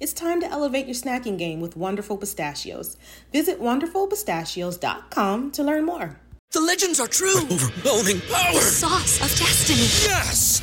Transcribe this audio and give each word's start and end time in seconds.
It's 0.00 0.14
time 0.14 0.40
to 0.40 0.50
elevate 0.50 0.86
your 0.86 0.94
snacking 0.94 1.36
game 1.36 1.60
with 1.60 1.76
Wonderful 1.76 2.16
Pistachios. 2.16 2.96
Visit 3.32 3.60
wonderfulpistachios.com 3.60 5.50
to 5.50 5.62
learn 5.62 5.84
more. 5.84 6.18
The 6.52 6.62
legends 6.62 6.98
are 7.00 7.06
true. 7.06 7.36
Overwhelming 7.36 8.22
power! 8.22 8.54
The 8.54 8.60
sauce 8.60 9.20
of 9.20 9.28
destiny. 9.38 9.80
Yes! 10.10 10.62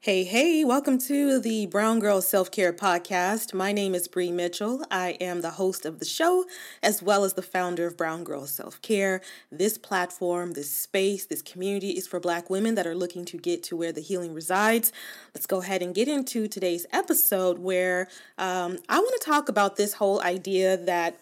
Hey, 0.00 0.22
hey, 0.22 0.62
welcome 0.62 0.96
to 0.98 1.40
the 1.40 1.66
Brown 1.66 1.98
Girl 1.98 2.22
Self 2.22 2.52
Care 2.52 2.72
Podcast. 2.72 3.52
My 3.52 3.72
name 3.72 3.96
is 3.96 4.06
Bre 4.06 4.30
Mitchell. 4.30 4.84
I 4.92 5.16
am 5.20 5.40
the 5.40 5.50
host 5.50 5.84
of 5.84 5.98
the 5.98 6.04
show, 6.04 6.44
as 6.84 7.02
well 7.02 7.24
as 7.24 7.32
the 7.32 7.42
founder 7.42 7.84
of 7.84 7.96
Brown 7.96 8.22
Girl 8.22 8.46
Self 8.46 8.80
Care. 8.80 9.20
This 9.50 9.76
platform, 9.76 10.52
this 10.52 10.70
space, 10.70 11.26
this 11.26 11.42
community 11.42 11.90
is 11.90 12.06
for 12.06 12.20
Black 12.20 12.48
women 12.48 12.76
that 12.76 12.86
are 12.86 12.94
looking 12.94 13.24
to 13.24 13.38
get 13.38 13.64
to 13.64 13.76
where 13.76 13.90
the 13.90 14.00
healing 14.00 14.32
resides. 14.34 14.92
Let's 15.34 15.46
go 15.46 15.62
ahead 15.62 15.82
and 15.82 15.92
get 15.92 16.06
into 16.06 16.46
today's 16.46 16.86
episode 16.92 17.58
where 17.58 18.06
um, 18.38 18.78
I 18.88 19.00
want 19.00 19.20
to 19.20 19.26
talk 19.26 19.48
about 19.48 19.74
this 19.74 19.94
whole 19.94 20.22
idea 20.22 20.76
that 20.76 21.18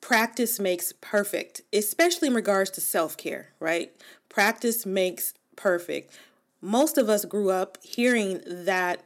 practice 0.00 0.60
makes 0.60 0.92
perfect, 1.00 1.62
especially 1.72 2.28
in 2.28 2.34
regards 2.34 2.70
to 2.70 2.80
self 2.80 3.16
care, 3.16 3.48
right? 3.58 3.90
Practice 4.28 4.86
makes 4.86 5.34
perfect 5.56 6.16
most 6.60 6.98
of 6.98 7.08
us 7.08 7.24
grew 7.24 7.50
up 7.50 7.78
hearing 7.82 8.40
that 8.46 9.04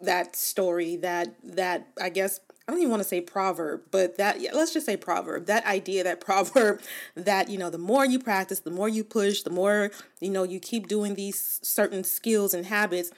that 0.00 0.34
story 0.34 0.96
that 0.96 1.34
that 1.44 1.86
i 2.00 2.08
guess 2.08 2.40
i 2.66 2.72
don't 2.72 2.80
even 2.80 2.90
want 2.90 3.02
to 3.02 3.08
say 3.08 3.20
proverb 3.20 3.82
but 3.90 4.16
that 4.16 4.40
yeah, 4.40 4.50
let's 4.52 4.72
just 4.72 4.86
say 4.86 4.96
proverb 4.96 5.46
that 5.46 5.64
idea 5.64 6.02
that 6.02 6.20
proverb 6.24 6.80
that 7.14 7.48
you 7.48 7.56
know 7.56 7.70
the 7.70 7.78
more 7.78 8.04
you 8.04 8.18
practice 8.18 8.60
the 8.60 8.70
more 8.70 8.88
you 8.88 9.04
push 9.04 9.42
the 9.42 9.50
more 9.50 9.90
you 10.20 10.30
know 10.30 10.42
you 10.42 10.58
keep 10.58 10.88
doing 10.88 11.14
these 11.14 11.60
certain 11.62 12.02
skills 12.02 12.52
and 12.52 12.66
habits 12.66 13.12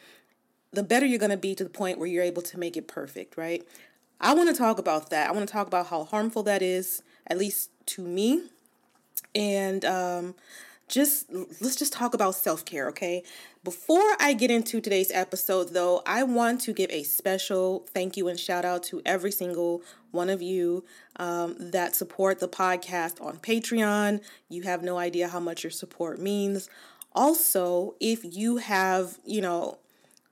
the 0.74 0.82
better 0.82 1.06
you're 1.06 1.18
going 1.18 1.30
to 1.30 1.36
be 1.36 1.54
to 1.54 1.64
the 1.64 1.70
point 1.70 1.98
where 1.98 2.08
you're 2.08 2.22
able 2.22 2.42
to 2.42 2.58
make 2.58 2.76
it 2.76 2.88
perfect 2.88 3.36
right? 3.36 3.66
I 4.20 4.34
want 4.34 4.48
to 4.48 4.54
talk 4.54 4.78
about 4.78 5.10
that. 5.10 5.28
I 5.28 5.32
want 5.32 5.46
to 5.46 5.52
talk 5.52 5.66
about 5.66 5.88
how 5.88 6.04
harmful 6.04 6.42
that 6.44 6.62
is 6.62 7.02
at 7.26 7.38
least 7.38 7.70
to 7.86 8.02
me. 8.02 8.48
And 9.34 9.84
um 9.84 10.34
just 10.88 11.26
let's 11.60 11.76
just 11.76 11.92
talk 11.92 12.14
about 12.14 12.34
self-care, 12.34 12.88
okay? 12.88 13.22
Before 13.62 14.16
I 14.20 14.34
get 14.34 14.50
into 14.50 14.80
today's 14.80 15.10
episode 15.10 15.70
though, 15.70 16.02
I 16.06 16.22
want 16.22 16.60
to 16.62 16.72
give 16.72 16.90
a 16.90 17.02
special 17.02 17.86
thank 17.90 18.16
you 18.16 18.28
and 18.28 18.38
shout 18.38 18.64
out 18.64 18.82
to 18.84 19.00
every 19.06 19.32
single 19.32 19.82
one 20.10 20.28
of 20.28 20.42
you 20.42 20.84
um, 21.16 21.56
that 21.58 21.96
support 21.96 22.40
the 22.40 22.48
podcast 22.48 23.24
on 23.24 23.38
Patreon. 23.38 24.20
You 24.48 24.62
have 24.62 24.82
no 24.82 24.98
idea 24.98 25.28
how 25.28 25.40
much 25.40 25.64
your 25.64 25.70
support 25.70 26.20
means. 26.20 26.68
Also, 27.14 27.94
if 28.00 28.20
you 28.22 28.58
have, 28.58 29.18
you 29.24 29.40
know, 29.40 29.78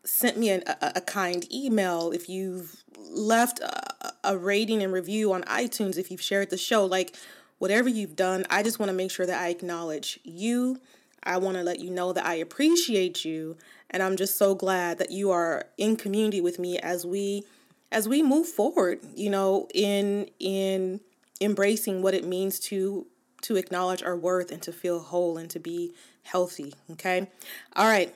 sent 0.05 0.37
me 0.37 0.51
a, 0.51 0.63
a, 0.67 0.93
a 0.97 1.01
kind 1.01 1.51
email, 1.53 2.11
if 2.11 2.29
you've 2.29 2.83
left 2.99 3.61
a, 3.61 4.13
a 4.25 4.37
rating 4.37 4.83
and 4.83 4.93
review 4.93 5.33
on 5.33 5.43
iTunes, 5.45 5.97
if 5.97 6.11
you've 6.11 6.21
shared 6.21 6.51
the 6.51 6.59
show, 6.59 6.85
like 6.85 7.17
whatever 7.63 7.89
you've 7.89 8.17
done, 8.17 8.45
I 8.51 8.65
just 8.65 8.81
want 8.81 8.91
to 8.91 8.93
make 8.93 9.13
sure 9.13 9.25
that 9.25 9.41
I 9.41 9.47
acknowledge 9.47 10.19
you. 10.25 10.81
I 11.23 11.39
want 11.39 11.57
to 11.59 11.63
let 11.63 11.79
you 11.79 11.91
know 11.91 12.13
that 12.13 12.27
I 12.27 12.35
appreciate 12.35 13.25
you 13.25 13.57
and 13.89 14.03
I'm 14.03 14.17
just 14.17 14.37
so 14.37 14.57
glad 14.57 14.99
that 14.99 15.13
you 15.13 15.31
are 15.31 15.67
in 15.79 15.95
community 15.95 16.41
with 16.41 16.59
me 16.59 16.81
as 16.81 17.07
we 17.07 17.45
as 17.93 18.09
we 18.09 18.21
move 18.21 18.49
forward, 18.49 18.99
you 19.15 19.31
know, 19.31 19.69
in 19.73 20.29
in 20.41 20.99
embracing 21.41 22.03
what 22.03 22.15
it 22.15 22.25
means 22.25 22.59
to 22.59 23.07
to 23.43 23.55
acknowledge 23.55 24.03
our 24.03 24.17
worth 24.17 24.51
and 24.51 24.61
to 24.63 24.73
feel 24.73 24.99
whole 24.99 25.39
and 25.39 25.49
to 25.51 25.61
be 25.61 25.93
healthy, 26.25 26.75
okay? 26.91 27.29
All 27.77 27.87
right. 27.87 28.13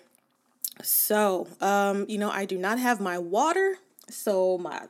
So, 0.83 1.47
um, 1.61 2.05
you 2.09 2.19
know, 2.19 2.31
I 2.31 2.47
do 2.47 2.59
not 2.59 2.81
have 2.81 3.01
my 3.01 3.17
water, 3.17 3.77
so 4.11 4.59
my 4.59 4.89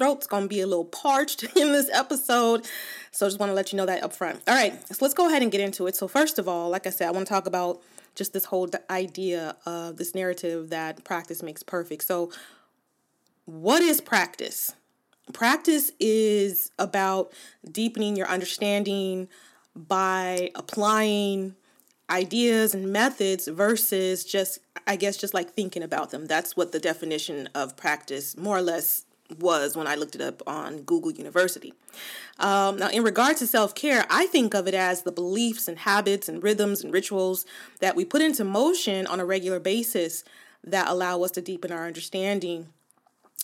throat's 0.00 0.26
gonna 0.26 0.48
be 0.48 0.60
a 0.62 0.66
little 0.66 0.86
parched 0.86 1.42
in 1.56 1.72
this 1.72 1.90
episode. 1.92 2.66
So 3.12 3.26
just 3.26 3.38
want 3.38 3.50
to 3.50 3.54
let 3.54 3.70
you 3.70 3.76
know 3.76 3.86
that 3.86 4.02
up 4.02 4.14
front. 4.14 4.40
All 4.48 4.54
right, 4.54 4.74
so 4.88 4.96
let's 5.00 5.14
go 5.14 5.28
ahead 5.28 5.42
and 5.42 5.52
get 5.52 5.60
into 5.60 5.86
it. 5.86 5.94
So, 5.94 6.08
first 6.08 6.38
of 6.38 6.48
all, 6.48 6.70
like 6.70 6.86
I 6.86 6.90
said, 6.90 7.08
I 7.08 7.10
want 7.10 7.26
to 7.26 7.32
talk 7.32 7.46
about 7.46 7.82
just 8.14 8.32
this 8.32 8.46
whole 8.46 8.68
idea 8.88 9.56
of 9.66 9.98
this 9.98 10.14
narrative 10.14 10.70
that 10.70 11.04
practice 11.04 11.42
makes 11.42 11.62
perfect. 11.62 12.04
So, 12.04 12.30
what 13.44 13.82
is 13.82 14.00
practice? 14.00 14.74
Practice 15.32 15.92
is 16.00 16.70
about 16.78 17.32
deepening 17.70 18.16
your 18.16 18.26
understanding 18.26 19.28
by 19.76 20.50
applying 20.54 21.54
ideas 22.08 22.74
and 22.74 22.92
methods 22.92 23.46
versus 23.48 24.24
just 24.24 24.60
I 24.86 24.96
guess 24.96 25.16
just 25.16 25.34
like 25.34 25.52
thinking 25.52 25.82
about 25.82 26.10
them. 26.10 26.26
That's 26.26 26.56
what 26.56 26.72
the 26.72 26.80
definition 26.80 27.48
of 27.54 27.76
practice 27.76 28.36
more 28.36 28.56
or 28.56 28.62
less 28.62 29.04
was 29.38 29.76
when 29.76 29.86
I 29.86 29.94
looked 29.94 30.14
it 30.14 30.20
up 30.20 30.42
on 30.46 30.82
Google 30.82 31.12
University. 31.12 31.72
Um, 32.38 32.78
now, 32.78 32.88
in 32.88 33.02
regard 33.02 33.36
to 33.38 33.46
self 33.46 33.74
care, 33.74 34.06
I 34.10 34.26
think 34.26 34.54
of 34.54 34.66
it 34.66 34.74
as 34.74 35.02
the 35.02 35.12
beliefs 35.12 35.68
and 35.68 35.78
habits 35.78 36.28
and 36.28 36.42
rhythms 36.42 36.82
and 36.82 36.92
rituals 36.92 37.44
that 37.80 37.96
we 37.96 38.04
put 38.04 38.22
into 38.22 38.44
motion 38.44 39.06
on 39.06 39.20
a 39.20 39.24
regular 39.24 39.60
basis 39.60 40.24
that 40.64 40.88
allow 40.88 41.22
us 41.22 41.30
to 41.32 41.40
deepen 41.40 41.72
our 41.72 41.86
understanding 41.86 42.68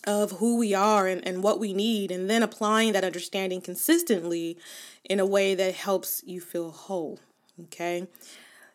of 0.06 0.32
who 0.32 0.58
we 0.58 0.72
are 0.72 1.06
and, 1.06 1.26
and 1.26 1.42
what 1.42 1.58
we 1.58 1.72
need, 1.72 2.10
and 2.10 2.30
then 2.30 2.42
applying 2.42 2.92
that 2.92 3.04
understanding 3.04 3.60
consistently 3.60 4.56
in 5.04 5.18
a 5.18 5.26
way 5.26 5.54
that 5.54 5.74
helps 5.74 6.22
you 6.24 6.40
feel 6.40 6.70
whole. 6.70 7.18
Okay. 7.64 8.06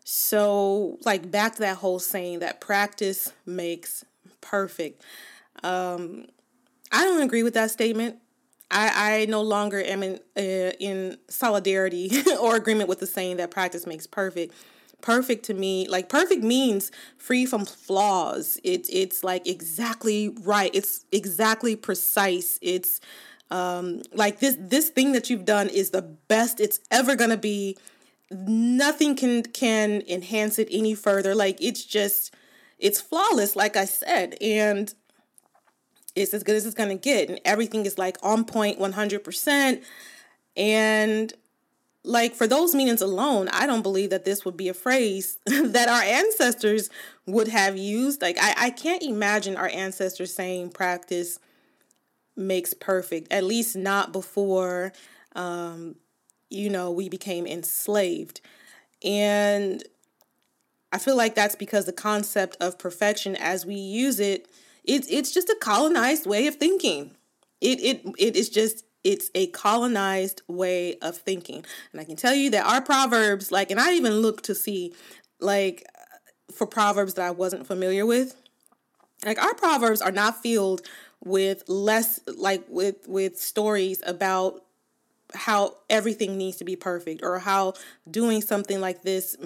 So, 0.03 0.97
like, 1.05 1.29
back 1.29 1.53
to 1.53 1.59
that 1.59 1.78
whole 1.78 1.99
saying 1.99 2.40
that 2.40 2.59
practice 2.59 3.31
makes 3.46 4.03
perfect. 4.41 5.03
Um, 5.64 6.25
I 6.91 7.05
don't 7.05 7.22
agree 7.22 7.43
with 7.43 7.53
that 7.53 7.72
statement. 7.72 8.17
I, 8.70 9.22
I 9.22 9.26
no 9.26 9.41
longer 9.41 9.82
am 9.82 10.02
in 10.03 10.20
uh, 10.38 10.72
in 10.79 11.17
solidarity 11.29 12.09
or 12.41 12.55
agreement 12.55 12.90
with 12.90 12.99
the 12.99 13.08
saying 13.08 13.38
that 13.38 13.52
practice 13.52 13.85
makes 13.85 14.08
perfect. 14.08 14.53
Perfect 15.02 15.46
to 15.46 15.55
me, 15.55 15.88
like 15.88 16.09
perfect 16.09 16.43
means 16.43 16.91
free 17.17 17.46
from 17.46 17.66
flaws. 17.66 18.59
It's 18.64 18.88
it's 18.90 19.23
like 19.23 19.47
exactly 19.47 20.29
right. 20.43 20.70
It's 20.73 21.05
exactly 21.11 21.76
precise. 21.76 22.59
It's 22.61 23.02
um, 23.49 24.03
like 24.14 24.40
this 24.40 24.55
this 24.59 24.90
thing 24.90 25.11
that 25.14 25.29
you've 25.29 25.43
done 25.46 25.70
is 25.70 25.90
the 25.90 26.03
best 26.03 26.59
it's 26.59 26.79
ever 26.91 27.16
gonna 27.16 27.35
be. 27.38 27.78
Nothing 28.29 29.16
can 29.16 29.43
can 29.43 30.03
enhance 30.08 30.59
it 30.59 30.67
any 30.72 30.93
further. 30.93 31.34
Like 31.34 31.58
it's 31.59 31.84
just 31.84 32.34
it's 32.79 33.02
flawless, 33.02 33.55
like 33.55 33.76
I 33.76 33.85
said, 33.85 34.35
and 34.41 34.93
it's 36.16 36.34
as 36.34 36.43
good 36.43 36.55
as 36.55 36.66
it's 36.66 36.75
going 36.75 36.90
to 36.90 36.96
get 36.96 37.29
and 37.29 37.40
everything 37.46 37.85
is 37.85 37.97
like 37.97 38.17
on 38.23 38.46
point 38.46 38.79
100% 38.79 39.84
and 40.58 41.34
like 42.03 42.34
for 42.34 42.47
those 42.47 42.73
meanings 42.73 43.02
alone, 43.02 43.47
I 43.49 43.67
don't 43.67 43.84
believe 43.84 44.09
that 44.09 44.25
this 44.25 44.43
would 44.43 44.58
be 44.58 44.69
a 44.69 44.73
phrase 44.73 45.37
that 45.46 45.87
our 45.87 46.02
ancestors 46.02 46.90
would 47.28 47.47
have 47.47 47.78
used. 47.78 48.22
Like 48.22 48.37
I, 48.41 48.55
I 48.58 48.69
can't 48.72 49.03
imagine 49.03 49.55
our 49.55 49.69
ancestors 49.69 50.34
saying 50.34 50.72
practice 50.72 51.40
makes 52.35 52.73
perfect, 52.73 53.31
at 53.31 53.43
least 53.43 53.75
not 53.75 54.11
before 54.11 54.93
um, 55.35 55.96
you 56.49 56.69
know, 56.69 56.91
we 56.91 57.09
became 57.09 57.47
enslaved. 57.47 58.41
And 59.03 59.84
I 60.91 60.97
feel 60.97 61.16
like 61.16 61.35
that's 61.35 61.55
because 61.55 61.85
the 61.85 61.93
concept 61.93 62.57
of 62.59 62.78
perfection 62.78 63.35
as 63.35 63.66
we 63.66 63.75
use 63.75 64.19
it, 64.19 64.47
it's 64.83 65.07
it's 65.09 65.31
just 65.31 65.49
a 65.49 65.57
colonized 65.61 66.25
way 66.25 66.47
of 66.47 66.55
thinking. 66.55 67.11
It 67.59 67.79
it 67.81 68.05
it 68.17 68.35
is 68.35 68.49
just 68.49 68.85
it's 69.03 69.29
a 69.35 69.47
colonized 69.47 70.41
way 70.47 70.95
of 70.97 71.17
thinking. 71.17 71.66
And 71.91 72.01
I 72.01 72.03
can 72.03 72.16
tell 72.16 72.35
you 72.35 72.51
that 72.51 72.66
our 72.66 72.81
proverbs, 72.81 73.51
like, 73.51 73.72
and 73.72 73.79
I 73.79 73.93
even 73.93 74.19
look 74.19 74.43
to 74.43 74.53
see, 74.53 74.93
like, 75.39 75.83
uh, 75.97 76.53
for 76.53 76.67
proverbs 76.67 77.16
that 77.16 77.25
I 77.25 77.31
wasn't 77.31 77.66
familiar 77.66 78.05
with, 78.05 78.35
like, 79.25 79.41
our 79.41 79.53
proverbs 79.55 80.01
are 80.01 80.11
not 80.11 80.41
filled 80.41 80.81
with 81.23 81.63
less, 81.67 82.19
like, 82.28 82.66
with 82.69 83.07
with 83.07 83.37
stories 83.39 84.01
about 84.05 84.63
how 85.33 85.78
everything 85.89 86.37
needs 86.37 86.57
to 86.57 86.66
be 86.66 86.75
perfect 86.75 87.22
or 87.23 87.39
how 87.39 87.73
doing 88.09 88.41
something 88.41 88.81
like 88.81 89.03
this 89.03 89.37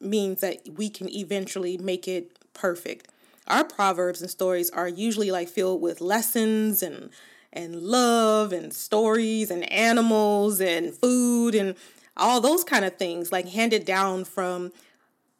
means 0.00 0.40
that 0.40 0.58
we 0.76 0.90
can 0.90 1.08
eventually 1.10 1.78
make 1.78 2.08
it 2.08 2.38
perfect. 2.54 3.08
Our 3.48 3.64
proverbs 3.64 4.20
and 4.20 4.30
stories 4.30 4.70
are 4.70 4.88
usually 4.88 5.30
like 5.30 5.48
filled 5.48 5.80
with 5.80 6.00
lessons 6.00 6.82
and 6.82 7.10
and 7.52 7.82
love 7.82 8.52
and 8.52 8.72
stories 8.72 9.50
and 9.50 9.70
animals 9.72 10.60
and 10.60 10.94
food 10.94 11.54
and 11.54 11.74
all 12.16 12.40
those 12.40 12.62
kind 12.62 12.84
of 12.84 12.96
things 12.96 13.32
like 13.32 13.48
handed 13.48 13.84
down 13.84 14.24
from 14.24 14.72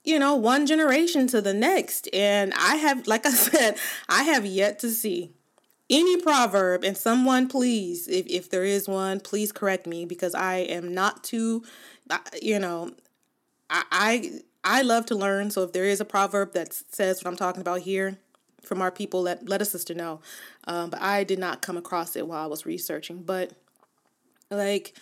you 0.05 0.19
know 0.19 0.35
one 0.35 0.67
generation 0.67 1.27
to 1.29 1.41
the 1.41 1.55
next. 1.55 2.09
And 2.15 2.53
i 2.55 2.77
have 2.77 3.07
like 3.07 3.27
i 3.27 3.31
said 3.49 3.77
i 4.09 4.23
have 4.25 4.47
yet 4.47 4.79
to 4.81 4.91
see 4.91 5.33
any 5.91 6.21
proverb 6.21 6.85
and 6.85 6.97
someone 6.97 7.49
please 7.49 8.09
if, 8.09 8.27
if 8.27 8.51
there 8.51 8.65
is 8.65 8.89
one 8.89 9.21
please 9.21 9.53
correct 9.53 9.87
me 9.87 10.05
because 10.05 10.35
i 10.35 10.57
am 10.57 10.93
not 10.93 11.25
too 11.25 11.65
uh, 12.11 12.19
you 12.43 12.59
know 12.59 12.91
I, 13.71 14.41
I 14.69 14.83
love 14.83 15.07
to 15.07 15.15
learn 15.15 15.51
so 15.51 15.63
if 15.63 15.73
there 15.73 15.87
is 15.87 15.99
a 15.99 16.05
proverb 16.05 16.53
that 16.53 16.75
says 16.75 17.25
what 17.25 17.31
i'm 17.31 17.37
talking 17.37 17.63
about 17.63 17.81
here 17.81 18.19
from 18.63 18.83
our 18.83 18.91
people 18.91 19.23
let 19.23 19.49
let 19.49 19.63
a 19.63 19.65
sister 19.65 19.95
know. 19.95 20.21
Um, 20.65 20.91
but 20.91 21.01
i 21.01 21.25
did 21.25 21.39
not 21.39 21.63
come 21.63 21.79
across 21.79 22.15
it 22.17 22.29
while 22.29 22.45
i 22.45 22.47
was 22.47 22.67
researching. 22.67 23.23
But 23.23 23.53
like 24.51 24.95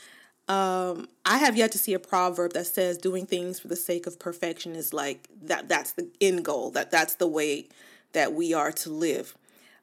um, 0.48 1.08
i 1.24 1.38
have 1.38 1.56
yet 1.56 1.72
to 1.72 1.78
see 1.78 1.94
a 1.94 1.98
proverb 1.98 2.52
that 2.52 2.68
says 2.68 2.96
doing 2.96 3.26
things 3.26 3.58
for 3.58 3.66
the 3.66 3.76
sake 3.76 4.06
of 4.06 4.20
perfection 4.20 4.76
is 4.76 4.94
like 4.94 5.28
that 5.42 5.68
that's 5.68 5.92
the 5.92 6.08
end 6.20 6.44
goal 6.44 6.70
that 6.70 6.92
that's 6.92 7.16
the 7.16 7.26
way 7.26 7.66
that 8.12 8.32
we 8.32 8.54
are 8.54 8.70
to 8.72 8.90
live. 8.90 9.34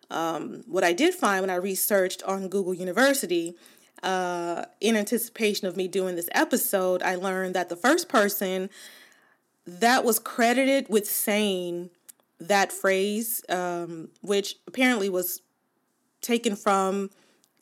Um, 0.10 0.64
what 0.66 0.84
I 0.86 0.94
did 0.94 1.14
find 1.14 1.42
when 1.42 1.50
I 1.50 1.56
researched 1.56 2.24
on 2.24 2.48
Google 2.48 2.74
University, 2.74 3.56
uh, 4.02 4.66
in 4.82 4.96
anticipation 4.96 5.68
of 5.68 5.78
me 5.78 5.88
doing 5.88 6.16
this 6.16 6.30
episode, 6.34 7.02
I 7.02 7.16
learned 7.16 7.56
that 7.56 7.70
the 7.70 7.76
first 7.76 8.10
person 8.10 8.70
that 9.66 10.04
was 10.04 10.20
credited 10.20 10.88
with 10.90 11.08
saying 11.08 11.90
that 12.40 12.72
phrase, 12.72 13.44
um, 13.50 14.10
which 14.22 14.56
apparently 14.68 15.10
was 15.10 15.42
taken 16.22 16.56
from 16.56 17.10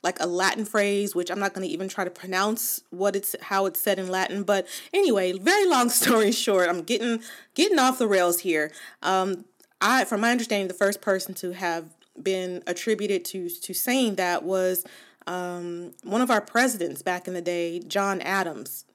like 0.04 0.20
a 0.20 0.26
Latin 0.26 0.66
phrase, 0.66 1.14
which 1.14 1.30
I'm 1.30 1.40
not 1.40 1.54
going 1.54 1.68
to 1.68 1.72
even 1.72 1.88
try 1.88 2.04
to 2.04 2.10
pronounce 2.10 2.82
what 2.90 3.16
it's 3.16 3.36
how 3.42 3.66
it's 3.68 3.80
said 3.80 4.00
in 4.00 4.08
Latin. 4.08 4.44
But 4.44 4.68
anyway, 4.94 5.34
very 5.34 5.68
long 5.68 5.90
story 6.02 6.32
short, 6.32 6.70
I'm 6.70 6.82
getting 6.82 7.22
getting 7.54 7.80
off 7.80 8.00
the 8.00 8.08
rails 8.08 8.40
here. 8.40 8.72
Um, 9.04 9.46
I, 9.80 10.06
from 10.06 10.22
my 10.22 10.32
understanding, 10.32 10.68
the 10.68 10.74
first 10.74 11.02
person 11.02 11.34
to 11.36 11.52
have 11.52 11.96
been 12.22 12.64
attributed 12.68 13.26
to 13.26 13.50
to 13.50 13.74
saying 13.74 14.16
that 14.16 14.44
was 14.44 14.86
um, 15.28 15.92
one 16.04 16.22
of 16.22 16.32
our 16.32 16.42
presidents 16.42 17.02
back 17.02 17.28
in 17.28 17.34
the 17.34 17.42
day, 17.42 17.80
John 17.80 18.22
Adams, 18.22 18.86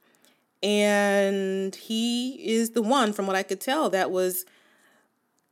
and 0.66 1.76
he 1.76 2.32
is 2.44 2.70
the 2.70 2.82
one, 2.82 3.12
from 3.12 3.28
what 3.28 3.36
I 3.36 3.44
could 3.44 3.60
tell, 3.60 3.88
that 3.90 4.10
was, 4.10 4.44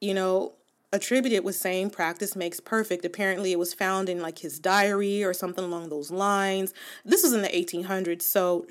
you 0.01 0.13
know, 0.13 0.55
attributed 0.93 1.45
with 1.45 1.55
saying 1.55 1.91
practice 1.91 2.35
makes 2.35 2.59
perfect. 2.59 3.05
Apparently, 3.05 3.53
it 3.53 3.59
was 3.61 3.73
found 3.73 4.09
in 4.09 4.21
like 4.21 4.41
his 4.41 4.59
diary 4.59 5.23
or 5.23 5.33
something 5.33 5.63
along 5.65 5.89
those 5.89 6.11
lines. 6.11 6.75
This 7.05 7.23
was 7.23 7.33
in 7.33 7.43
the 7.43 7.49
1800s, 7.49 8.23
so 8.23 8.67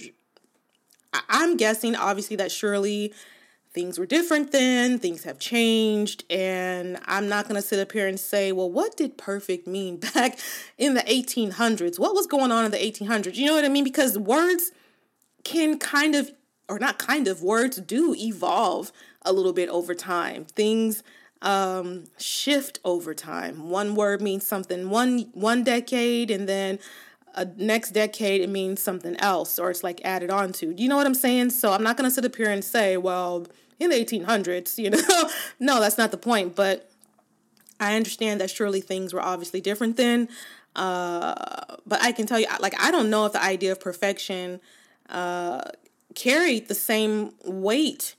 I'm 1.30 1.56
guessing 1.56 1.96
obviously 1.96 2.36
that 2.36 2.52
surely 2.52 3.14
things 3.72 3.98
were 3.98 4.06
different 4.06 4.52
then, 4.52 5.00
things 5.00 5.24
have 5.24 5.40
changed, 5.40 6.26
and 6.30 7.00
I'm 7.06 7.30
not 7.30 7.48
going 7.48 7.56
to 7.56 7.66
sit 7.66 7.80
up 7.80 7.94
here 7.94 8.06
and 8.06 8.20
say, 8.20 8.52
well, 8.52 8.70
what 8.70 8.98
did 8.98 9.18
perfect 9.18 9.66
mean 9.66 9.96
back 10.14 10.38
in 10.78 10.94
the 10.94 11.04
1800s? 11.04 11.98
What 11.98 12.14
was 12.14 12.28
going 12.28 12.52
on 12.52 12.66
in 12.66 12.72
the 12.72 12.78
1800s? 12.78 13.36
You 13.36 13.46
know 13.46 13.56
what 13.56 13.64
I 13.64 13.70
mean? 13.70 13.86
Because 13.86 14.20
words 14.20 14.74
can 15.44 15.80
kind 15.80 16.16
of, 16.16 16.32
or 16.70 16.80
not 16.80 16.98
kind 16.98 17.28
of, 17.28 17.42
words 17.42 17.78
do 17.78 18.16
evolve 18.18 18.92
a 19.24 19.34
little 19.34 19.54
bit 19.54 19.70
over 19.70 19.94
time. 19.94 20.46
Things 20.46 21.04
um, 21.42 22.06
shift 22.18 22.80
over 22.86 23.14
time. 23.14 23.70
One 23.70 23.96
word 23.96 24.22
means 24.22 24.48
something 24.48 24.90
one 24.90 25.30
one 25.34 25.64
decade, 25.64 26.32
and 26.32 26.48
then 26.48 26.80
a 27.36 27.46
next 27.46 27.92
decade 27.92 28.42
it 28.42 28.50
means 28.50 28.82
something 28.82 29.16
else, 29.18 29.60
or 29.60 29.70
it's 29.70 29.84
like 29.84 30.02
added 30.06 30.32
on 30.32 30.54
to. 30.54 30.74
Do 30.74 30.82
you 30.82 30.90
know 30.90 30.96
what 30.96 31.06
I'm 31.06 31.14
saying? 31.14 31.52
So 31.52 31.74
I'm 31.74 31.84
not 31.84 31.98
gonna 31.98 32.12
sit 32.12 32.26
up 32.26 32.36
here 32.36 32.50
and 32.50 32.64
say, 32.64 32.98
well, 32.98 33.46
in 33.80 33.90
the 33.90 33.96
1800s, 33.96 34.78
you 34.78 34.90
know. 34.90 35.30
no, 35.60 35.80
that's 35.82 35.98
not 35.98 36.12
the 36.12 36.18
point, 36.18 36.56
but 36.56 36.90
I 37.80 37.96
understand 37.96 38.40
that 38.40 38.50
surely 38.50 38.82
things 38.82 39.14
were 39.14 39.22
obviously 39.22 39.60
different 39.60 39.98
then. 39.98 40.30
Uh, 40.76 41.76
but 41.86 42.02
I 42.02 42.14
can 42.14 42.26
tell 42.26 42.40
you, 42.40 42.48
like, 42.60 42.74
I 42.82 42.90
don't 42.90 43.10
know 43.10 43.26
if 43.26 43.34
the 43.34 43.44
idea 43.44 43.72
of 43.74 43.80
perfection 43.80 44.60
uh, 45.10 45.62
carried 46.16 46.68
the 46.68 46.76
same 46.76 47.34
weight 47.44 48.16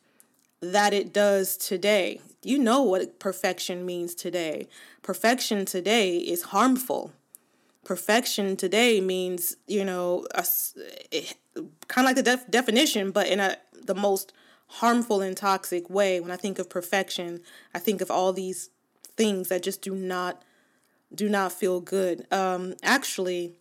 that 0.61 0.93
it 0.95 1.13
does 1.13 1.57
today. 1.57 2.21
You 2.43 2.59
know 2.59 2.83
what 2.83 3.19
perfection 3.19 3.85
means 3.87 4.15
today. 4.15 4.69
Perfection 5.03 5.65
today 5.65 6.17
is 6.17 6.43
harmful. 6.43 7.13
Perfection 7.85 8.57
today 8.57 9.01
means, 9.01 9.57
you 9.67 9.85
know, 9.85 10.27
a, 10.35 10.45
kind 11.89 12.05
of 12.05 12.05
like 12.05 12.17
the 12.17 12.23
def- 12.23 12.51
definition, 12.51 13.11
but 13.11 13.27
in 13.29 13.41
a 13.41 13.57
the 13.85 13.95
most 13.95 14.33
harmful 14.67 15.21
and 15.21 15.37
toxic 15.37 15.89
way. 15.91 16.21
When 16.21 16.31
I 16.31 16.37
think 16.37 16.59
of 16.59 16.69
perfection, 16.69 17.41
I 17.75 17.79
think 17.79 18.01
of 18.01 18.11
all 18.11 18.33
these 18.33 18.71
things 19.17 19.49
that 19.49 19.63
just 19.63 19.83
do 19.83 19.95
not 19.95 20.43
do 21.15 21.29
not 21.29 21.53
feel 21.53 21.81
good. 21.81 22.27
Um, 22.33 22.75
actually, 22.83 23.53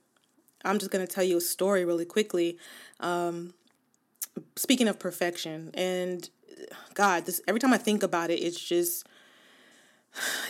I'm 0.64 0.80
just 0.80 0.92
gonna 0.92 1.08
tell 1.08 1.24
you 1.24 1.38
a 1.38 1.42
story 1.42 1.86
really 1.86 2.06
quickly. 2.06 2.58
Um, 3.00 3.54
speaking 4.56 4.88
of 4.88 5.00
perfection, 5.00 5.72
and 5.74 6.30
God, 6.94 7.26
this 7.26 7.42
every 7.48 7.60
time 7.60 7.74
I 7.74 7.78
think 7.78 8.04
about 8.04 8.30
it, 8.30 8.40
it's 8.40 8.60
just 8.60 9.08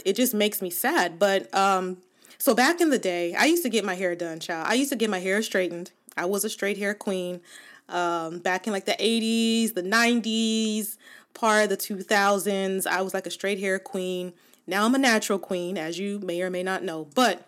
it 0.05 0.15
just 0.15 0.33
makes 0.33 0.61
me 0.61 0.69
sad. 0.69 1.19
But 1.19 1.53
um, 1.55 1.97
so 2.37 2.53
back 2.53 2.81
in 2.81 2.89
the 2.89 2.99
day, 2.99 3.33
I 3.35 3.45
used 3.45 3.63
to 3.63 3.69
get 3.69 3.85
my 3.85 3.95
hair 3.95 4.15
done, 4.15 4.39
child. 4.39 4.67
I 4.69 4.73
used 4.73 4.91
to 4.91 4.97
get 4.97 5.09
my 5.09 5.19
hair 5.19 5.41
straightened. 5.41 5.91
I 6.15 6.25
was 6.25 6.43
a 6.43 6.49
straight 6.49 6.77
hair 6.77 6.93
queen 6.93 7.41
um, 7.89 8.39
back 8.39 8.67
in 8.67 8.73
like 8.73 8.85
the 8.85 8.93
80s, 8.93 9.73
the 9.73 9.83
90s, 9.83 10.97
part 11.33 11.63
of 11.63 11.69
the 11.69 11.77
2000s. 11.77 12.87
I 12.87 13.01
was 13.01 13.13
like 13.13 13.27
a 13.27 13.31
straight 13.31 13.59
hair 13.59 13.79
queen. 13.79 14.33
Now 14.67 14.85
I'm 14.85 14.95
a 14.95 14.99
natural 14.99 15.39
queen, 15.39 15.77
as 15.77 15.99
you 15.99 16.19
may 16.19 16.41
or 16.41 16.49
may 16.49 16.63
not 16.63 16.83
know. 16.83 17.07
But, 17.15 17.47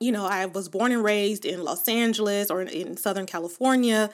you 0.00 0.12
know, 0.12 0.26
I 0.26 0.46
was 0.46 0.68
born 0.68 0.92
and 0.92 1.02
raised 1.02 1.44
in 1.44 1.64
Los 1.64 1.88
Angeles 1.88 2.50
or 2.50 2.62
in 2.62 2.96
Southern 2.96 3.26
California. 3.26 4.10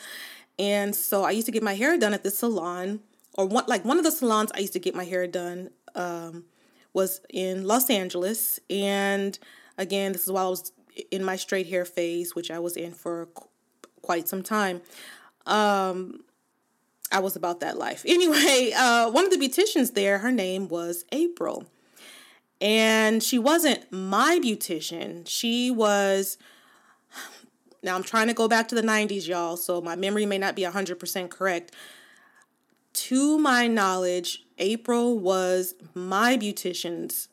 And 0.58 0.94
so 0.94 1.24
I 1.24 1.30
used 1.30 1.46
to 1.46 1.52
get 1.52 1.62
my 1.62 1.74
hair 1.74 1.98
done 1.98 2.14
at 2.14 2.22
this 2.22 2.38
salon, 2.38 3.00
or 3.34 3.46
one, 3.46 3.64
like 3.66 3.84
one 3.84 3.98
of 3.98 4.04
the 4.04 4.12
salons 4.12 4.52
I 4.54 4.60
used 4.60 4.74
to 4.74 4.78
get 4.78 4.94
my 4.94 5.04
hair 5.04 5.26
done 5.26 5.70
um, 5.94 6.44
was 6.92 7.20
in 7.30 7.66
Los 7.66 7.90
Angeles. 7.90 8.60
And 8.68 9.38
again, 9.78 10.12
this 10.12 10.24
is 10.24 10.30
while 10.30 10.46
I 10.46 10.50
was 10.50 10.72
in 11.10 11.24
my 11.24 11.36
straight 11.36 11.68
hair 11.68 11.84
phase, 11.84 12.34
which 12.34 12.50
I 12.50 12.58
was 12.58 12.76
in 12.76 12.92
for 12.92 13.28
quite 14.02 14.28
some 14.28 14.42
time 14.42 14.82
um, 15.46 16.24
I 17.10 17.20
was 17.20 17.36
about 17.36 17.60
that 17.60 17.76
life. 17.76 18.04
Anyway, 18.06 18.72
uh, 18.76 19.10
one 19.10 19.24
of 19.24 19.30
the 19.30 19.36
beauticians 19.36 19.94
there, 19.94 20.18
her 20.18 20.32
name 20.32 20.68
was 20.68 21.04
April. 21.12 21.66
And 22.62 23.22
she 23.22 23.38
wasn't 23.38 23.90
my 23.92 24.38
beautician. 24.42 25.28
She 25.28 25.70
was, 25.70 26.38
now 27.82 27.96
I'm 27.96 28.04
trying 28.04 28.28
to 28.28 28.34
go 28.34 28.46
back 28.46 28.68
to 28.68 28.74
the 28.74 28.82
90s, 28.82 29.26
y'all, 29.26 29.56
so 29.56 29.80
my 29.80 29.96
memory 29.96 30.26
may 30.26 30.38
not 30.38 30.54
be 30.54 30.62
100% 30.62 31.28
correct. 31.28 31.74
To 32.94 33.38
my 33.38 33.66
knowledge, 33.66 34.44
April 34.58 35.18
was 35.18 35.74
my 35.94 36.36
beautician's 36.36 37.28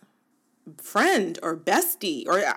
friend 0.82 1.38
or 1.44 1.56
bestie, 1.56 2.26
or 2.28 2.40
uh, 2.40 2.54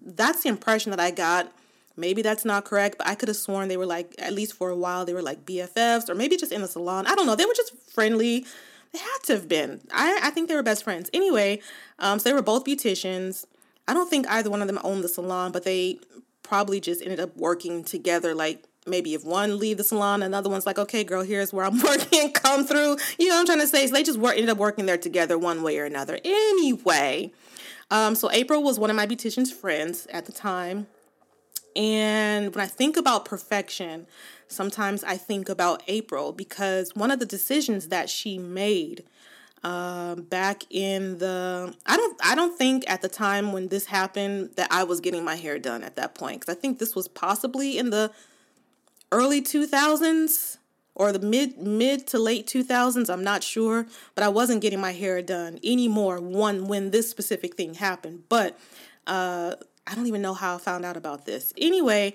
that's 0.00 0.44
the 0.44 0.48
impression 0.48 0.90
that 0.90 1.00
I 1.00 1.10
got 1.10 1.52
Maybe 1.96 2.22
that's 2.22 2.44
not 2.44 2.64
correct, 2.64 2.96
but 2.98 3.06
I 3.06 3.14
could 3.14 3.28
have 3.28 3.36
sworn 3.36 3.68
they 3.68 3.76
were 3.76 3.86
like, 3.86 4.14
at 4.18 4.32
least 4.32 4.54
for 4.54 4.70
a 4.70 4.76
while, 4.76 5.04
they 5.04 5.12
were 5.12 5.22
like 5.22 5.44
BFFs 5.44 6.08
or 6.08 6.14
maybe 6.14 6.36
just 6.36 6.52
in 6.52 6.62
the 6.62 6.68
salon. 6.68 7.06
I 7.06 7.14
don't 7.14 7.26
know. 7.26 7.36
They 7.36 7.44
were 7.44 7.54
just 7.54 7.74
friendly. 7.90 8.46
They 8.92 8.98
had 8.98 9.18
to 9.24 9.32
have 9.34 9.48
been. 9.48 9.80
I, 9.92 10.20
I 10.22 10.30
think 10.30 10.48
they 10.48 10.54
were 10.54 10.62
best 10.62 10.84
friends. 10.84 11.08
Anyway, 11.12 11.60
um, 11.98 12.18
so 12.18 12.28
they 12.28 12.34
were 12.34 12.42
both 12.42 12.64
beauticians. 12.64 13.46
I 13.88 13.94
don't 13.94 14.10
think 14.10 14.26
either 14.28 14.50
one 14.50 14.60
of 14.60 14.68
them 14.68 14.78
owned 14.84 15.02
the 15.02 15.08
salon, 15.08 15.50
but 15.50 15.64
they 15.64 15.98
probably 16.42 16.80
just 16.80 17.02
ended 17.02 17.20
up 17.20 17.36
working 17.36 17.84
together. 17.84 18.34
Like 18.34 18.64
maybe 18.86 19.14
if 19.14 19.24
one 19.24 19.58
leave 19.58 19.78
the 19.78 19.84
salon, 19.84 20.22
another 20.22 20.50
one's 20.50 20.66
like, 20.66 20.78
okay, 20.78 21.04
girl, 21.04 21.22
here's 21.22 21.52
where 21.52 21.64
I'm 21.64 21.80
working, 21.82 22.32
come 22.32 22.66
through. 22.66 22.96
You 23.18 23.28
know 23.28 23.34
what 23.36 23.40
I'm 23.40 23.46
trying 23.46 23.60
to 23.60 23.66
say? 23.66 23.86
So 23.86 23.94
they 23.94 24.02
just 24.02 24.18
work, 24.18 24.34
ended 24.34 24.50
up 24.50 24.58
working 24.58 24.86
there 24.86 24.98
together 24.98 25.38
one 25.38 25.62
way 25.62 25.78
or 25.78 25.84
another. 25.84 26.18
Anyway, 26.24 27.32
um, 27.90 28.14
so 28.14 28.30
April 28.30 28.62
was 28.62 28.78
one 28.78 28.90
of 28.90 28.96
my 28.96 29.06
beautician's 29.06 29.52
friends 29.52 30.06
at 30.12 30.26
the 30.26 30.32
time. 30.32 30.86
And 31.74 32.54
when 32.54 32.62
I 32.62 32.68
think 32.68 32.96
about 32.96 33.24
perfection, 33.24 34.06
sometimes 34.52 35.02
I 35.04 35.16
think 35.16 35.48
about 35.48 35.82
April 35.88 36.32
because 36.32 36.94
one 36.94 37.10
of 37.10 37.18
the 37.18 37.26
decisions 37.26 37.88
that 37.88 38.08
she 38.08 38.38
made 38.38 39.04
um, 39.64 40.22
back 40.22 40.64
in 40.70 41.18
the 41.18 41.74
I 41.86 41.96
don't 41.96 42.20
I 42.24 42.34
don't 42.34 42.56
think 42.58 42.84
at 42.88 43.00
the 43.02 43.08
time 43.08 43.52
when 43.52 43.68
this 43.68 43.86
happened 43.86 44.50
that 44.56 44.68
I 44.72 44.84
was 44.84 45.00
getting 45.00 45.24
my 45.24 45.36
hair 45.36 45.58
done 45.58 45.84
at 45.84 45.96
that 45.96 46.14
point 46.14 46.40
because 46.40 46.54
I 46.54 46.58
think 46.58 46.78
this 46.78 46.96
was 46.96 47.06
possibly 47.06 47.78
in 47.78 47.90
the 47.90 48.10
early 49.12 49.40
2000s 49.40 50.56
or 50.94 51.12
the 51.12 51.20
mid 51.20 51.58
mid 51.58 52.08
to 52.08 52.18
late 52.18 52.46
2000s 52.46 53.08
I'm 53.08 53.22
not 53.22 53.44
sure 53.44 53.86
but 54.16 54.24
I 54.24 54.28
wasn't 54.28 54.62
getting 54.62 54.80
my 54.80 54.92
hair 54.92 55.22
done 55.22 55.60
anymore 55.62 56.20
one 56.20 56.66
when 56.66 56.90
this 56.90 57.08
specific 57.08 57.54
thing 57.54 57.74
happened 57.74 58.24
but 58.28 58.58
uh 59.06 59.54
I 59.86 59.94
don't 59.94 60.06
even 60.06 60.22
know 60.22 60.34
how 60.34 60.56
I 60.56 60.58
found 60.58 60.84
out 60.84 60.96
about 60.96 61.26
this. 61.26 61.52
Anyway, 61.58 62.14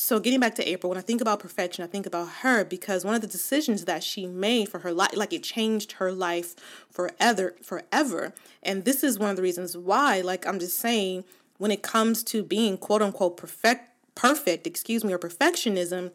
so 0.00 0.20
getting 0.20 0.38
back 0.38 0.54
to 0.54 0.68
April, 0.68 0.90
when 0.90 0.96
I 0.96 1.02
think 1.02 1.20
about 1.20 1.40
perfection, 1.40 1.82
I 1.82 1.88
think 1.88 2.06
about 2.06 2.28
her 2.42 2.64
because 2.64 3.04
one 3.04 3.16
of 3.16 3.20
the 3.20 3.26
decisions 3.26 3.84
that 3.86 4.04
she 4.04 4.28
made 4.28 4.68
for 4.68 4.78
her 4.78 4.92
life, 4.92 5.16
like 5.16 5.32
it 5.32 5.42
changed 5.42 5.92
her 5.92 6.12
life 6.12 6.54
forever, 6.88 7.56
forever. 7.60 8.32
And 8.62 8.84
this 8.84 9.02
is 9.02 9.18
one 9.18 9.30
of 9.30 9.34
the 9.34 9.42
reasons 9.42 9.76
why, 9.76 10.20
like 10.20 10.46
I'm 10.46 10.60
just 10.60 10.78
saying, 10.78 11.24
when 11.56 11.72
it 11.72 11.82
comes 11.82 12.22
to 12.24 12.44
being 12.44 12.78
quote 12.78 13.02
unquote 13.02 13.36
perfect, 13.36 13.90
perfect, 14.14 14.68
excuse 14.68 15.02
me, 15.02 15.12
or 15.12 15.18
perfectionism, 15.18 16.12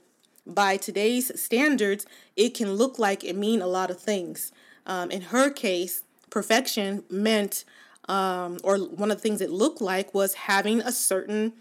by 0.48 0.78
today's 0.78 1.38
standards, 1.38 2.06
it 2.38 2.54
can 2.54 2.76
look 2.76 2.98
like 2.98 3.26
it 3.26 3.36
mean 3.36 3.62
a 3.62 3.68
lot 3.68 3.92
of 3.92 4.00
things. 4.00 4.54
Um, 4.86 5.12
in 5.12 5.24
her 5.24 5.50
case, 5.50 6.04
perfection 6.30 7.04
meant 7.10 7.66
um, 8.08 8.60
or 8.64 8.78
one 8.78 9.12
of 9.12 9.18
the 9.18 9.22
things 9.22 9.42
it 9.42 9.50
looked 9.50 9.82
like 9.82 10.14
was 10.14 10.36
having 10.36 10.80
a 10.80 10.94
certain 10.94 11.52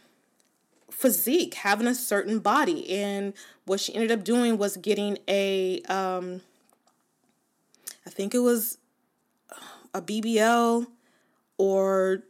physique, 1.03 1.55
having 1.55 1.89
a 1.89 1.95
certain 1.95 2.39
body. 2.39 2.89
And 2.91 3.35
what 3.67 3.81
she 3.81 3.95
ended 3.95 4.13
up 4.13 4.25
doing 4.25 4.57
was 4.57 4.77
getting 4.77 5.19
a, 5.29 5.83
um, 5.83 6.41
I 8.07 8.11
think 8.11 8.35
it 8.35 8.39
was 8.39 8.79
a 9.93 10.01
BBL 10.01 10.87
or 11.59 12.23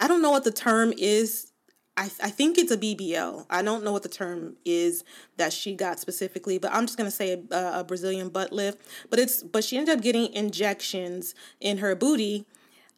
I 0.00 0.06
don't 0.06 0.22
know 0.22 0.30
what 0.30 0.44
the 0.44 0.52
term 0.52 0.92
is. 0.96 1.50
I, 1.96 2.04
I 2.04 2.30
think 2.30 2.58
it's 2.58 2.70
a 2.70 2.76
BBL. 2.76 3.46
I 3.50 3.62
don't 3.62 3.84
know 3.84 3.92
what 3.92 4.02
the 4.04 4.08
term 4.08 4.56
is 4.64 5.04
that 5.36 5.52
she 5.52 5.74
got 5.74 5.98
specifically, 5.98 6.58
but 6.58 6.72
I'm 6.72 6.86
just 6.86 6.96
gonna 6.96 7.10
say 7.10 7.42
a, 7.50 7.80
a 7.80 7.84
Brazilian 7.84 8.28
butt 8.28 8.52
lift. 8.52 8.86
But 9.10 9.18
it's 9.18 9.42
but 9.42 9.64
she 9.64 9.76
ended 9.76 9.98
up 9.98 10.02
getting 10.02 10.32
injections 10.32 11.34
in 11.60 11.78
her 11.78 11.94
booty 11.94 12.46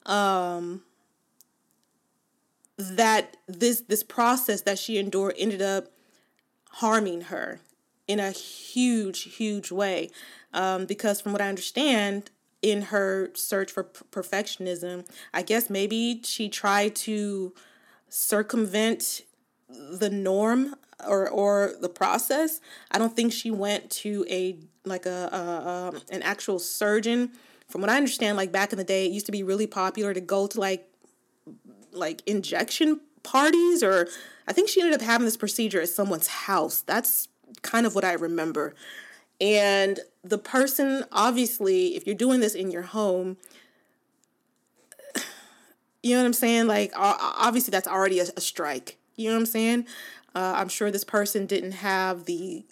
um, 0.07 0.83
that 2.79 3.37
this 3.47 3.81
this 3.83 4.03
process 4.03 4.63
that 4.63 4.79
she 4.79 4.99
endured 4.99 5.35
ended 5.39 5.63
up 5.63 5.89
harming 6.73 7.23
her 7.23 7.61
in 8.07 8.21
a 8.21 8.31
huge 8.31 9.37
huge 9.37 9.71
way. 9.71 10.11
Um, 10.53 10.87
because 10.87 11.21
from 11.21 11.33
what 11.33 11.43
i 11.43 11.49
understand 11.49 12.31
in 12.63 12.83
her 12.83 13.31
search 13.35 13.71
for 13.71 13.85
p- 13.85 14.07
perfectionism 14.11 15.07
i 15.35 15.43
guess 15.43 15.69
maybe 15.69 16.23
she 16.25 16.49
tried 16.49 16.95
to 16.95 17.53
circumvent 18.09 19.23
the 19.69 20.09
norm 20.09 20.75
or 21.07 21.29
or 21.29 21.75
the 21.81 21.89
process. 21.89 22.61
I 22.91 22.99
don't 22.99 23.15
think 23.15 23.33
she 23.33 23.51
went 23.51 23.91
to 23.91 24.25
a 24.29 24.59
like 24.85 25.07
a, 25.07 25.29
a, 25.33 25.37
a 25.37 25.89
um, 25.89 26.01
an 26.11 26.23
actual 26.23 26.59
surgeon. 26.59 27.33
From 27.69 27.81
what 27.81 27.91
I 27.91 27.97
understand, 27.97 28.37
like 28.37 28.53
back 28.53 28.73
in 28.73 28.79
the 28.79 28.85
day, 28.85 29.07
it 29.07 29.13
used 29.13 29.27
to 29.27 29.33
be 29.33 29.43
really 29.43 29.67
popular 29.67 30.15
to 30.15 30.21
go 30.21 30.47
to 30.47 30.61
like 30.61 30.89
like 31.97 32.23
injection 32.27 33.01
parties 33.23 33.83
or 33.83 34.09
I 34.47 34.53
think 34.53 34.69
she 34.69 34.81
ended 34.81 35.01
up 35.01 35.07
having 35.07 35.25
this 35.25 35.37
procedure 35.37 35.81
at 35.81 35.89
someone's 35.89 36.29
house. 36.29 36.83
That's 36.83 37.29
kind 37.63 37.87
of 37.87 37.95
what 37.95 38.05
I 38.05 38.13
remember. 38.13 38.75
And 39.41 40.01
the 40.25 40.39
person, 40.39 41.05
obviously, 41.13 41.97
if 41.97 42.07
you're 42.07 42.15
doing 42.15 42.41
this 42.41 42.55
in 42.55 42.71
your 42.71 42.83
home, 42.83 43.37
you 46.03 46.15
know 46.15 46.23
what 46.23 46.27
I'm 46.27 46.33
saying? 46.33 46.67
Like, 46.67 46.93
obviously, 46.97 47.71
that's 47.71 47.89
already 47.89 48.21
a, 48.21 48.27
a 48.37 48.41
strike. 48.41 48.97
You 49.17 49.29
know 49.29 49.35
what 49.35 49.41
I'm 49.41 49.47
saying? 49.47 49.87
Uh, 50.35 50.55
I'm 50.57 50.69
sure 50.69 50.91
this 50.91 51.05
person 51.05 51.47
didn't 51.47 51.73
have 51.73 52.25
the 52.27 52.65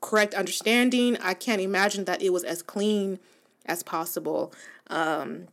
correct 0.00 0.34
understanding. 0.34 1.16
I 1.22 1.34
can't 1.34 1.60
imagine 1.60 2.04
that 2.06 2.22
it 2.22 2.32
was 2.32 2.44
as 2.44 2.62
clean 2.62 3.18
as 3.66 3.82
possible. 3.82 4.52
Um, 4.88 5.48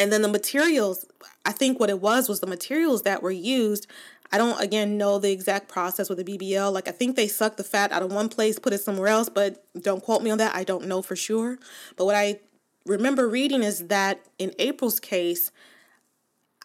and 0.00 0.10
then 0.10 0.22
the 0.22 0.28
materials, 0.28 1.04
I 1.44 1.52
think 1.52 1.78
what 1.78 1.90
it 1.90 2.00
was 2.00 2.26
was 2.26 2.40
the 2.40 2.46
materials 2.46 3.02
that 3.02 3.22
were 3.22 3.30
used. 3.30 3.86
I 4.32 4.38
don't 4.38 4.58
again 4.58 4.96
know 4.96 5.18
the 5.18 5.30
exact 5.30 5.68
process 5.68 6.08
with 6.08 6.24
the 6.24 6.24
BBL. 6.24 6.72
Like 6.72 6.88
I 6.88 6.90
think 6.92 7.16
they 7.16 7.28
sucked 7.28 7.58
the 7.58 7.64
fat 7.64 7.92
out 7.92 8.02
of 8.02 8.10
one 8.10 8.30
place, 8.30 8.58
put 8.58 8.72
it 8.72 8.80
somewhere 8.80 9.08
else, 9.08 9.28
but 9.28 9.62
don't 9.78 10.02
quote 10.02 10.22
me 10.22 10.30
on 10.30 10.38
that. 10.38 10.54
I 10.54 10.64
don't 10.64 10.86
know 10.86 11.02
for 11.02 11.16
sure. 11.16 11.58
But 11.96 12.06
what 12.06 12.14
I 12.14 12.40
remember 12.86 13.28
reading 13.28 13.62
is 13.62 13.88
that 13.88 14.24
in 14.38 14.54
April's 14.58 15.00
case, 15.00 15.52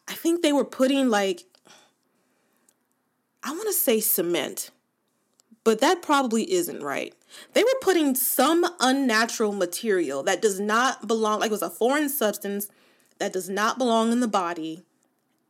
I 0.08 0.14
think 0.14 0.42
they 0.42 0.54
were 0.54 0.64
putting 0.64 1.10
like 1.10 1.44
I 3.44 3.52
want 3.52 3.68
to 3.68 3.74
say 3.74 4.00
cement 4.00 4.72
but 5.66 5.82
that 5.82 6.04
probably 6.04 6.50
isn't 6.54 6.82
right. 6.84 7.14
They 7.54 7.64
were 7.64 7.80
putting 7.82 8.14
some 8.14 8.66
unnatural 8.80 9.52
material 9.52 10.22
that 10.24 10.42
does 10.42 10.60
not 10.60 11.08
belong, 11.08 11.40
like 11.40 11.50
it 11.50 11.52
was 11.52 11.64
a 11.64 11.72
foreign 11.72 12.08
substance 12.08 12.70
that 13.20 13.34
does 13.34 13.50
not 13.50 13.78
belong 13.78 14.12
in 14.12 14.20
the 14.20 14.28
body, 14.28 14.84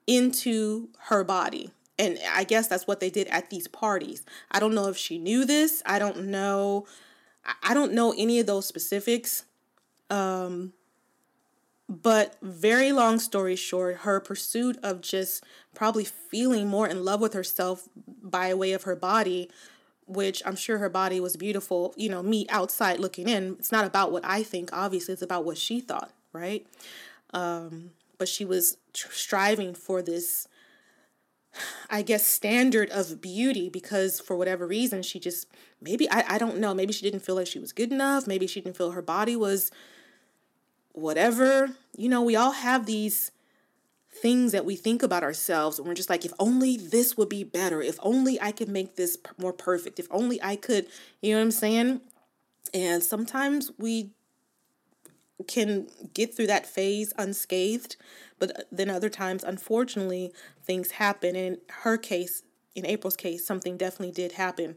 into 0.07 0.89
her 1.05 1.23
body. 1.23 1.71
And 1.97 2.19
I 2.29 2.43
guess 2.43 2.67
that's 2.67 2.87
what 2.87 2.99
they 2.99 3.09
did 3.09 3.27
at 3.27 3.49
these 3.49 3.67
parties. 3.67 4.25
I 4.51 4.59
don't 4.59 4.75
know 4.75 4.87
if 4.87 4.97
she 4.97 5.17
knew 5.17 5.45
this. 5.45 5.81
I 5.85 5.97
don't 5.97 6.25
know. 6.25 6.85
I 7.63 7.73
don't 7.73 7.93
know 7.93 8.13
any 8.17 8.39
of 8.39 8.47
those 8.47 8.65
specifics. 8.65 9.45
Um, 10.09 10.73
but 11.87 12.35
very 12.41 12.91
long 12.91 13.19
story 13.19 13.55
short, 13.55 13.97
her 13.97 14.19
pursuit 14.19 14.77
of 14.83 15.01
just 15.01 15.43
probably 15.73 16.03
feeling 16.03 16.67
more 16.67 16.87
in 16.87 17.05
love 17.05 17.21
with 17.21 17.33
herself 17.33 17.87
by 17.95 18.53
way 18.53 18.73
of 18.73 18.83
her 18.83 18.95
body 18.95 19.49
which 20.07 20.41
I'm 20.45 20.55
sure 20.55 20.77
her 20.77 20.89
body 20.89 21.19
was 21.19 21.35
beautiful, 21.35 21.93
you 21.97 22.09
know, 22.09 22.21
me 22.21 22.45
outside 22.49 22.99
looking 22.99 23.27
in. 23.27 23.55
It's 23.59 23.71
not 23.71 23.85
about 23.85 24.11
what 24.11 24.23
I 24.23 24.43
think, 24.43 24.69
obviously, 24.71 25.13
it's 25.13 25.21
about 25.21 25.45
what 25.45 25.57
she 25.57 25.79
thought, 25.79 26.11
right? 26.31 26.65
Um, 27.35 27.91
but 28.17 28.29
she 28.29 28.45
was 28.45 28.77
tr- 28.93 29.11
striving 29.11 29.75
for 29.75 30.01
this, 30.01 30.47
I 31.89 32.01
guess, 32.01 32.25
standard 32.25 32.89
of 32.89 33.21
beauty 33.21 33.69
because 33.69 34.21
for 34.21 34.35
whatever 34.37 34.65
reason, 34.65 35.03
she 35.03 35.19
just 35.19 35.47
maybe, 35.81 36.09
I, 36.09 36.35
I 36.35 36.37
don't 36.37 36.57
know, 36.57 36.73
maybe 36.73 36.93
she 36.93 37.03
didn't 37.03 37.23
feel 37.25 37.35
like 37.35 37.47
she 37.47 37.59
was 37.59 37.73
good 37.73 37.91
enough. 37.91 38.25
Maybe 38.25 38.47
she 38.47 38.61
didn't 38.61 38.77
feel 38.77 38.91
her 38.91 39.01
body 39.01 39.35
was 39.35 39.69
whatever. 40.93 41.75
You 41.97 42.07
know, 42.07 42.21
we 42.21 42.37
all 42.37 42.53
have 42.53 42.85
these 42.85 43.31
things 44.09 44.53
that 44.53 44.63
we 44.63 44.77
think 44.77 45.03
about 45.03 45.23
ourselves 45.23 45.77
and 45.77 45.85
we're 45.85 45.93
just 45.93 46.09
like 46.09 46.23
if 46.23 46.31
only 46.39 46.77
this 46.77 47.17
would 47.17 47.27
be 47.27 47.43
better 47.43 47.81
if 47.81 47.99
only 48.01 48.41
i 48.41 48.49
could 48.49 48.69
make 48.69 48.95
this 48.95 49.17
more 49.37 49.51
perfect 49.51 49.99
if 49.99 50.07
only 50.09 50.41
i 50.41 50.55
could 50.55 50.87
you 51.21 51.31
know 51.31 51.37
what 51.37 51.43
i'm 51.43 51.51
saying 51.51 51.99
and 52.73 53.03
sometimes 53.03 53.71
we 53.77 54.11
can 55.47 55.87
get 56.13 56.35
through 56.35 56.47
that 56.47 56.65
phase 56.65 57.13
unscathed 57.17 57.97
but 58.39 58.67
then 58.71 58.89
other 58.89 59.09
times 59.09 59.43
unfortunately 59.43 60.31
things 60.63 60.91
happen. 60.91 61.35
In 61.35 61.59
her 61.83 61.97
case 61.97 62.43
in 62.75 62.85
april's 62.85 63.15
case 63.15 63.45
something 63.45 63.77
definitely 63.77 64.11
did 64.11 64.33
happen. 64.33 64.75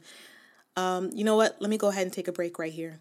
Um, 0.76 1.10
you 1.12 1.24
know 1.24 1.36
what? 1.36 1.56
Let 1.60 1.70
me 1.70 1.78
go 1.78 1.88
ahead 1.88 2.04
and 2.04 2.12
take 2.12 2.28
a 2.28 2.32
break 2.32 2.58
right 2.58 2.72
here 2.72 3.00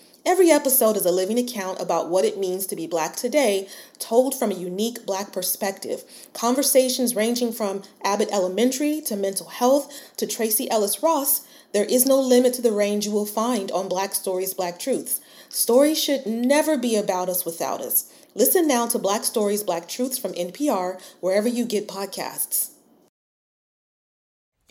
Every 0.23 0.51
episode 0.51 0.97
is 0.97 1.05
a 1.07 1.11
living 1.11 1.39
account 1.39 1.81
about 1.81 2.09
what 2.09 2.25
it 2.25 2.37
means 2.37 2.67
to 2.67 2.75
be 2.75 2.85
Black 2.85 3.15
today, 3.15 3.67
told 3.97 4.37
from 4.37 4.51
a 4.51 4.55
unique 4.55 5.03
Black 5.03 5.33
perspective. 5.33 6.03
Conversations 6.31 7.15
ranging 7.15 7.51
from 7.51 7.81
Abbott 8.03 8.29
Elementary 8.31 9.01
to 9.07 9.15
mental 9.15 9.47
health 9.47 9.91
to 10.17 10.27
Tracee 10.27 10.69
Ellis 10.69 11.01
Ross. 11.01 11.41
There 11.73 11.85
is 11.85 12.05
no 12.05 12.21
limit 12.21 12.53
to 12.53 12.61
the 12.61 12.71
range 12.71 13.07
you 13.07 13.11
will 13.11 13.25
find 13.25 13.71
on 13.71 13.89
Black 13.89 14.13
Stories, 14.13 14.53
Black 14.53 14.77
Truths. 14.77 15.21
Stories 15.49 16.01
should 16.01 16.27
never 16.27 16.77
be 16.77 16.95
about 16.95 17.27
us 17.27 17.43
without 17.43 17.81
us. 17.81 18.13
Listen 18.35 18.67
now 18.67 18.85
to 18.87 18.99
Black 18.99 19.23
Stories, 19.23 19.63
Black 19.63 19.87
Truths 19.87 20.19
from 20.19 20.33
NPR, 20.33 21.01
wherever 21.19 21.47
you 21.47 21.65
get 21.65 21.87
podcasts. 21.87 22.70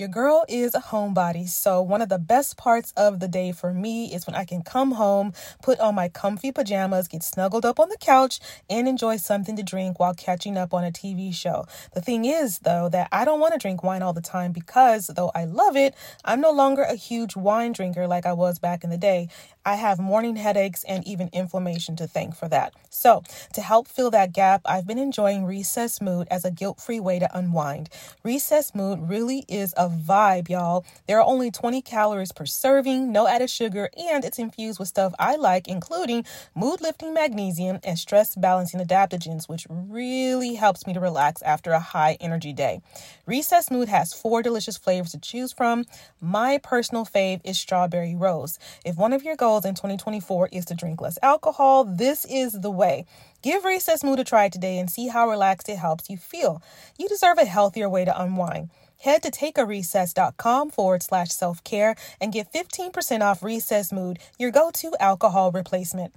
Your 0.00 0.08
girl 0.08 0.46
is 0.48 0.74
a 0.74 0.80
homebody, 0.80 1.46
so 1.46 1.82
one 1.82 2.00
of 2.00 2.08
the 2.08 2.18
best 2.18 2.56
parts 2.56 2.90
of 2.96 3.20
the 3.20 3.28
day 3.28 3.52
for 3.52 3.74
me 3.74 4.06
is 4.14 4.26
when 4.26 4.34
I 4.34 4.46
can 4.46 4.62
come 4.62 4.92
home, 4.92 5.34
put 5.62 5.78
on 5.78 5.94
my 5.94 6.08
comfy 6.08 6.52
pajamas, 6.52 7.06
get 7.06 7.22
snuggled 7.22 7.66
up 7.66 7.78
on 7.78 7.90
the 7.90 7.98
couch, 7.98 8.40
and 8.70 8.88
enjoy 8.88 9.18
something 9.18 9.56
to 9.56 9.62
drink 9.62 10.00
while 10.00 10.14
catching 10.14 10.56
up 10.56 10.72
on 10.72 10.84
a 10.84 10.90
TV 10.90 11.34
show. 11.34 11.66
The 11.92 12.00
thing 12.00 12.24
is, 12.24 12.60
though, 12.60 12.88
that 12.88 13.08
I 13.12 13.26
don't 13.26 13.40
want 13.40 13.52
to 13.52 13.58
drink 13.58 13.82
wine 13.82 14.00
all 14.00 14.14
the 14.14 14.22
time 14.22 14.52
because, 14.52 15.08
though 15.08 15.32
I 15.34 15.44
love 15.44 15.76
it, 15.76 15.94
I'm 16.24 16.40
no 16.40 16.50
longer 16.50 16.80
a 16.80 16.94
huge 16.94 17.36
wine 17.36 17.72
drinker 17.72 18.06
like 18.06 18.24
I 18.24 18.32
was 18.32 18.58
back 18.58 18.82
in 18.82 18.88
the 18.88 18.96
day. 18.96 19.28
I 19.64 19.74
have 19.74 19.98
morning 19.98 20.36
headaches 20.36 20.84
and 20.84 21.06
even 21.06 21.28
inflammation 21.32 21.94
to 21.96 22.06
thank 22.06 22.34
for 22.34 22.48
that. 22.48 22.72
So, 22.88 23.22
to 23.52 23.60
help 23.60 23.86
fill 23.86 24.10
that 24.10 24.32
gap, 24.32 24.62
I've 24.64 24.86
been 24.86 24.98
enjoying 24.98 25.44
Recess 25.44 26.00
Mood 26.00 26.26
as 26.30 26.44
a 26.44 26.50
guilt 26.50 26.80
free 26.80 26.98
way 26.98 27.18
to 27.18 27.36
unwind. 27.36 27.90
Recess 28.24 28.74
Mood 28.74 29.08
really 29.08 29.44
is 29.48 29.74
a 29.76 29.88
vibe, 29.88 30.48
y'all. 30.48 30.84
There 31.06 31.18
are 31.18 31.26
only 31.26 31.50
20 31.50 31.82
calories 31.82 32.32
per 32.32 32.46
serving, 32.46 33.12
no 33.12 33.28
added 33.28 33.50
sugar, 33.50 33.90
and 33.96 34.24
it's 34.24 34.38
infused 34.38 34.78
with 34.78 34.88
stuff 34.88 35.14
I 35.18 35.36
like, 35.36 35.68
including 35.68 36.24
mood 36.54 36.80
lifting 36.80 37.12
magnesium 37.12 37.80
and 37.84 37.98
stress 37.98 38.34
balancing 38.34 38.80
adaptogens, 38.80 39.48
which 39.48 39.66
really 39.70 40.54
helps 40.54 40.86
me 40.86 40.94
to 40.94 41.00
relax 41.00 41.42
after 41.42 41.72
a 41.72 41.80
high 41.80 42.16
energy 42.20 42.52
day. 42.52 42.80
Recess 43.26 43.70
Mood 43.70 43.88
has 43.88 44.12
four 44.12 44.42
delicious 44.42 44.76
flavors 44.76 45.12
to 45.12 45.18
choose 45.18 45.52
from. 45.52 45.84
My 46.20 46.58
personal 46.58 47.04
fave 47.04 47.40
is 47.44 47.58
strawberry 47.58 48.14
rose. 48.14 48.58
If 48.84 48.96
one 48.96 49.12
of 49.12 49.22
your 49.22 49.36
goals 49.36 49.59
in 49.64 49.74
2024 49.74 50.48
is 50.52 50.64
to 50.66 50.74
drink 50.74 51.00
less 51.00 51.18
alcohol, 51.22 51.84
this 51.84 52.24
is 52.24 52.52
the 52.52 52.70
way. 52.70 53.06
Give 53.42 53.64
Recess 53.64 54.04
Mood 54.04 54.20
a 54.20 54.24
try 54.24 54.48
today 54.48 54.78
and 54.78 54.90
see 54.90 55.08
how 55.08 55.28
relaxed 55.28 55.68
it 55.68 55.78
helps 55.78 56.10
you 56.10 56.16
feel. 56.16 56.62
You 56.98 57.08
deserve 57.08 57.38
a 57.38 57.44
healthier 57.44 57.88
way 57.88 58.04
to 58.04 58.20
unwind. 58.20 58.70
Head 59.00 59.22
to 59.22 59.30
takearecess.com 59.30 60.70
forward 60.70 61.02
slash 61.02 61.30
self 61.30 61.64
care 61.64 61.94
and 62.20 62.32
get 62.32 62.52
15% 62.52 63.22
off 63.22 63.42
Recess 63.42 63.92
Mood, 63.92 64.18
your 64.38 64.50
go 64.50 64.70
to 64.72 64.92
alcohol 65.00 65.50
replacement. 65.52 66.14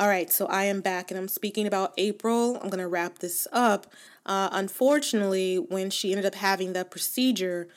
All 0.00 0.08
right, 0.08 0.30
so 0.30 0.46
I 0.46 0.64
am 0.64 0.80
back 0.80 1.10
and 1.10 1.18
I'm 1.18 1.26
speaking 1.26 1.66
about 1.66 1.92
April. 1.98 2.54
I'm 2.56 2.68
going 2.68 2.78
to 2.78 2.86
wrap 2.86 3.18
this 3.18 3.48
up. 3.52 3.88
Uh, 4.24 4.48
unfortunately, 4.52 5.56
when 5.56 5.90
she 5.90 6.12
ended 6.12 6.24
up 6.24 6.36
having 6.36 6.72
that 6.74 6.90
procedure 6.90 7.68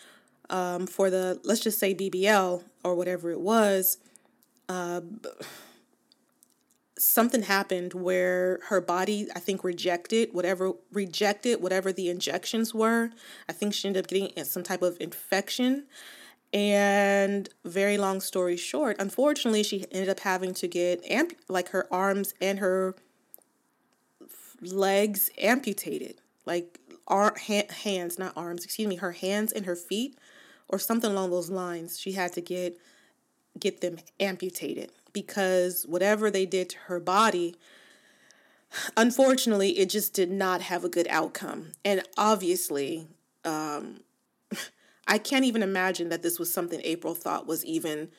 um, 0.52 0.86
for 0.86 1.10
the, 1.10 1.40
let's 1.44 1.62
just 1.62 1.80
say 1.80 1.96
BBL 1.96 2.64
or 2.84 2.96
whatever 2.96 3.32
it 3.32 3.40
was, 3.40 3.98
something 7.02 7.42
happened 7.42 7.94
where 7.96 8.60
her 8.68 8.80
body 8.80 9.28
i 9.36 9.40
think 9.40 9.64
rejected 9.64 10.30
whatever 10.34 10.74
rejected 10.92 11.60
whatever 11.60 11.92
the 11.92 12.10
injections 12.10 12.76
were. 12.76 13.10
I 13.50 13.54
think 13.54 13.74
she 13.74 13.88
ended 13.88 14.06
up 14.06 14.10
getting 14.10 14.44
some 14.44 14.62
type 14.62 14.84
of 14.84 14.98
infection. 15.00 15.88
And 16.54 17.50
very 17.64 17.98
long 17.98 18.20
story 18.20 18.58
short 18.58 18.98
unfortunately 19.00 19.64
she 19.64 19.86
ended 19.92 20.10
up 20.10 20.20
having 20.20 20.54
to 20.56 20.68
get 20.68 21.04
amp- 21.10 21.40
like 21.48 21.70
her 21.70 21.88
arms 21.92 22.34
and 22.40 22.60
her 22.60 22.96
legs 24.62 25.32
amputated. 25.40 26.22
Like 26.46 26.78
our 27.08 27.34
ha- 27.48 27.72
hands 27.84 28.20
not 28.20 28.34
arms 28.36 28.66
excuse 28.66 28.88
me 28.88 28.98
her 28.98 29.14
hands 29.14 29.52
and 29.54 29.66
her 29.66 29.78
feet 29.78 30.20
or 30.68 30.78
something 30.78 31.10
along 31.10 31.32
those 31.32 31.50
lines. 31.50 31.98
She 32.00 32.12
had 32.12 32.34
to 32.34 32.42
get 32.42 32.78
get 33.60 33.82
them 33.82 33.98
amputated 34.20 34.92
because 35.14 35.86
whatever 35.88 36.32
they 36.32 36.46
did 36.46 36.70
to 36.70 36.78
her 36.86 37.00
body, 37.00 37.56
unfortunately, 38.96 39.78
it 39.80 39.90
just 39.90 40.14
did 40.14 40.32
not 40.32 40.62
have 40.62 40.84
a 40.84 40.90
good 40.90 41.08
outcome. 41.10 41.72
And 41.84 42.04
obviously, 42.18 43.08
um, 43.44 44.02
I 45.08 45.18
can't 45.18 45.46
even 45.46 45.64
imagine 45.64 46.10
that 46.10 46.24
this 46.24 46.40
was 46.40 46.54
something 46.54 46.82
April 46.84 47.16
thought 47.16 47.48
was 47.48 47.66
even 47.66 48.10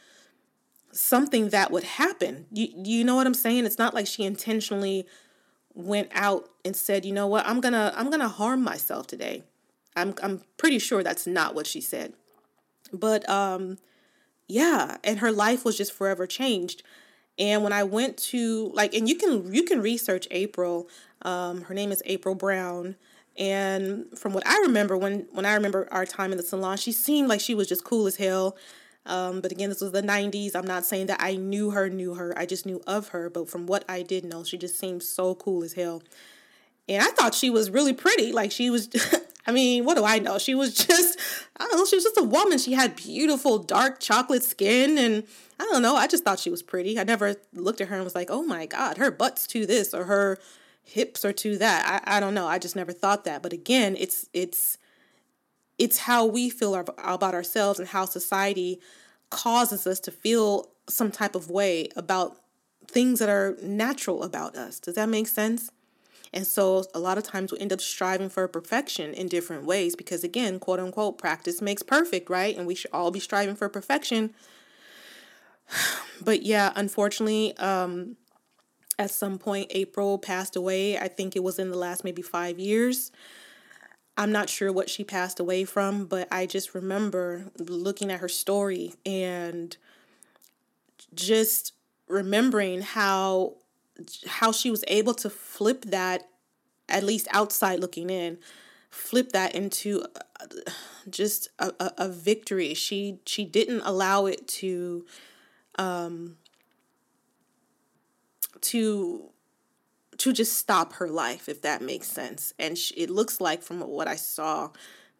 something 0.92 1.48
that 1.48 1.70
would 1.70 1.84
happen. 1.84 2.46
You, 2.52 2.68
you 2.76 3.04
know 3.04 3.16
what 3.16 3.26
I'm 3.26 3.34
saying? 3.34 3.64
It's 3.64 3.78
not 3.78 3.94
like 3.94 4.06
she 4.06 4.24
intentionally 4.24 5.06
went 5.74 6.10
out 6.12 6.50
and 6.64 6.76
said, 6.76 7.06
"You 7.06 7.12
know 7.12 7.26
what? 7.26 7.46
I'm 7.46 7.60
going 7.60 7.72
to 7.72 7.92
I'm 7.96 8.10
going 8.10 8.20
to 8.20 8.28
harm 8.28 8.62
myself 8.62 9.06
today." 9.06 9.44
I'm 9.96 10.14
I'm 10.22 10.42
pretty 10.56 10.78
sure 10.78 11.02
that's 11.02 11.26
not 11.26 11.54
what 11.54 11.66
she 11.66 11.80
said. 11.80 12.14
But 12.92 13.28
um 13.28 13.78
yeah 14.52 14.98
and 15.02 15.20
her 15.20 15.32
life 15.32 15.64
was 15.64 15.76
just 15.76 15.92
forever 15.92 16.26
changed. 16.26 16.82
And 17.38 17.64
when 17.64 17.72
i 17.72 17.82
went 17.82 18.18
to 18.18 18.70
like 18.74 18.94
and 18.94 19.08
you 19.08 19.16
can 19.16 19.52
you 19.52 19.64
can 19.64 19.80
research 19.80 20.28
april 20.30 20.88
um, 21.22 21.62
her 21.62 21.74
name 21.74 21.90
is 21.90 22.02
april 22.04 22.34
brown. 22.34 22.96
And 23.38 24.06
from 24.16 24.34
what 24.34 24.46
i 24.46 24.58
remember 24.58 24.96
when 24.96 25.26
when 25.32 25.46
i 25.46 25.54
remember 25.54 25.88
our 25.90 26.04
time 26.04 26.32
in 26.32 26.36
the 26.36 26.42
salon 26.44 26.76
she 26.76 26.92
seemed 26.92 27.28
like 27.28 27.40
she 27.40 27.54
was 27.54 27.68
just 27.68 27.84
cool 27.84 28.06
as 28.06 28.16
hell. 28.16 28.56
Um, 29.06 29.40
but 29.40 29.50
again 29.50 29.70
this 29.70 29.80
was 29.80 29.92
the 29.92 30.02
90s 30.02 30.54
i'm 30.54 30.66
not 30.66 30.84
saying 30.84 31.06
that 31.06 31.20
i 31.20 31.34
knew 31.34 31.70
her 31.70 31.88
knew 31.88 32.14
her. 32.14 32.38
I 32.38 32.44
just 32.44 32.66
knew 32.66 32.82
of 32.86 33.08
her. 33.08 33.30
But 33.30 33.48
from 33.48 33.66
what 33.66 33.84
i 33.88 34.02
did 34.02 34.24
know 34.24 34.44
she 34.44 34.58
just 34.58 34.78
seemed 34.78 35.02
so 35.02 35.34
cool 35.34 35.64
as 35.64 35.72
hell. 35.72 36.02
And 36.88 37.02
i 37.02 37.06
thought 37.06 37.34
she 37.34 37.48
was 37.48 37.70
really 37.70 37.94
pretty. 37.94 38.32
Like 38.32 38.52
she 38.52 38.68
was 38.68 38.90
I 39.46 39.52
mean, 39.52 39.84
what 39.84 39.96
do 39.96 40.04
I 40.04 40.18
know? 40.18 40.38
She 40.38 40.54
was 40.54 40.74
just, 40.86 41.18
I 41.56 41.66
don't 41.66 41.76
know, 41.76 41.84
she 41.84 41.96
was 41.96 42.04
just 42.04 42.18
a 42.18 42.22
woman. 42.22 42.58
She 42.58 42.72
had 42.72 42.96
beautiful 42.96 43.58
dark 43.58 44.00
chocolate 44.00 44.42
skin 44.42 44.98
and 44.98 45.24
I 45.58 45.64
don't 45.64 45.82
know, 45.82 45.96
I 45.96 46.06
just 46.06 46.24
thought 46.24 46.40
she 46.40 46.50
was 46.50 46.62
pretty. 46.62 46.98
I 46.98 47.04
never 47.04 47.36
looked 47.52 47.80
at 47.80 47.88
her 47.88 47.96
and 47.96 48.04
was 48.04 48.14
like, 48.14 48.30
oh 48.30 48.42
my 48.42 48.66
God, 48.66 48.98
her 48.98 49.10
butt's 49.10 49.46
to 49.48 49.66
this 49.66 49.94
or 49.94 50.04
her 50.04 50.38
hips 50.82 51.24
are 51.24 51.32
to 51.32 51.58
that. 51.58 52.02
I, 52.06 52.16
I 52.16 52.20
don't 52.20 52.34
know. 52.34 52.46
I 52.46 52.58
just 52.58 52.76
never 52.76 52.92
thought 52.92 53.24
that. 53.24 53.42
But 53.42 53.52
again, 53.52 53.96
it's 53.98 54.28
it's 54.32 54.78
it's 55.78 55.98
how 55.98 56.26
we 56.26 56.50
feel 56.50 56.74
about 56.74 57.34
ourselves 57.34 57.78
and 57.78 57.88
how 57.88 58.04
society 58.04 58.80
causes 59.30 59.86
us 59.86 60.00
to 60.00 60.10
feel 60.10 60.68
some 60.88 61.10
type 61.10 61.34
of 61.34 61.50
way 61.50 61.88
about 61.96 62.36
things 62.86 63.18
that 63.20 63.28
are 63.28 63.56
natural 63.62 64.22
about 64.22 64.56
us. 64.56 64.78
Does 64.78 64.96
that 64.96 65.08
make 65.08 65.26
sense? 65.26 65.70
And 66.32 66.46
so 66.46 66.84
a 66.94 66.98
lot 66.98 67.18
of 67.18 67.24
times 67.24 67.52
we 67.52 67.58
end 67.58 67.72
up 67.72 67.80
striving 67.80 68.30
for 68.30 68.48
perfection 68.48 69.12
in 69.12 69.28
different 69.28 69.64
ways 69.64 69.94
because, 69.94 70.24
again, 70.24 70.58
quote 70.58 70.80
unquote, 70.80 71.18
practice 71.18 71.60
makes 71.60 71.82
perfect, 71.82 72.30
right? 72.30 72.56
And 72.56 72.66
we 72.66 72.74
should 72.74 72.90
all 72.92 73.10
be 73.10 73.20
striving 73.20 73.56
for 73.56 73.68
perfection. 73.68 74.34
But 76.24 76.44
yeah, 76.44 76.72
unfortunately, 76.76 77.56
um, 77.56 78.16
at 78.96 79.10
some 79.10 79.38
point, 79.38 79.66
April 79.70 80.16
passed 80.16 80.54
away. 80.54 80.96
I 80.96 81.08
think 81.08 81.34
it 81.34 81.42
was 81.42 81.58
in 81.58 81.70
the 81.70 81.76
last 81.76 82.04
maybe 82.04 82.22
five 82.22 82.60
years. 82.60 83.10
I'm 84.16 84.30
not 84.30 84.48
sure 84.48 84.70
what 84.70 84.88
she 84.88 85.02
passed 85.02 85.40
away 85.40 85.64
from, 85.64 86.06
but 86.06 86.28
I 86.30 86.46
just 86.46 86.74
remember 86.74 87.46
looking 87.58 88.10
at 88.12 88.20
her 88.20 88.28
story 88.28 88.94
and 89.04 89.76
just 91.14 91.72
remembering 92.06 92.82
how 92.82 93.54
how 94.26 94.52
she 94.52 94.70
was 94.70 94.84
able 94.88 95.14
to 95.14 95.30
flip 95.30 95.84
that 95.86 96.28
at 96.88 97.02
least 97.04 97.26
outside 97.30 97.80
looking 97.80 98.10
in 98.10 98.38
flip 98.92 99.32
that 99.32 99.54
into 99.54 100.02
uh, 100.02 100.46
just 101.08 101.48
a, 101.58 101.72
a, 101.80 101.92
a 101.98 102.08
victory. 102.08 102.74
She 102.74 103.18
she 103.26 103.44
didn't 103.44 103.80
allow 103.84 104.26
it 104.26 104.46
to 104.48 105.06
um 105.78 106.36
to 108.60 109.30
to 110.18 110.32
just 110.32 110.52
stop 110.52 110.92
her 110.94 111.08
life 111.08 111.48
if 111.48 111.62
that 111.62 111.80
makes 111.80 112.06
sense. 112.06 112.52
And 112.58 112.76
she, 112.76 112.94
it 112.94 113.10
looks 113.10 113.40
like 113.40 113.62
from 113.62 113.80
what 113.80 114.06
i 114.06 114.16
saw 114.16 114.70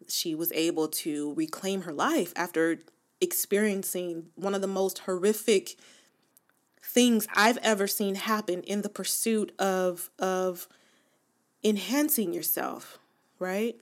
she 0.07 0.35
was 0.35 0.51
able 0.51 0.87
to 0.89 1.33
reclaim 1.33 1.81
her 1.81 1.93
life 1.93 2.31
after 2.35 2.79
experiencing 3.21 4.25
one 4.35 4.53
of 4.53 4.61
the 4.61 4.67
most 4.67 4.99
horrific 4.99 5.77
things 6.93 7.27
I've 7.33 7.57
ever 7.57 7.87
seen 7.87 8.15
happen 8.15 8.61
in 8.61 8.83
the 8.83 8.89
pursuit 8.89 9.51
of 9.59 10.11
of 10.19 10.67
enhancing 11.63 12.33
yourself, 12.33 12.99
right? 13.39 13.75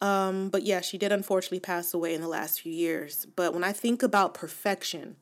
Um, 0.00 0.48
but 0.48 0.62
yeah, 0.62 0.80
she 0.80 0.96
did 0.96 1.12
unfortunately 1.12 1.60
pass 1.60 1.92
away 1.92 2.14
in 2.14 2.22
the 2.22 2.28
last 2.28 2.62
few 2.62 2.72
years. 2.72 3.26
But 3.36 3.52
when 3.52 3.62
I 3.62 3.72
think 3.72 4.02
about 4.02 4.32
perfection, 4.32 5.16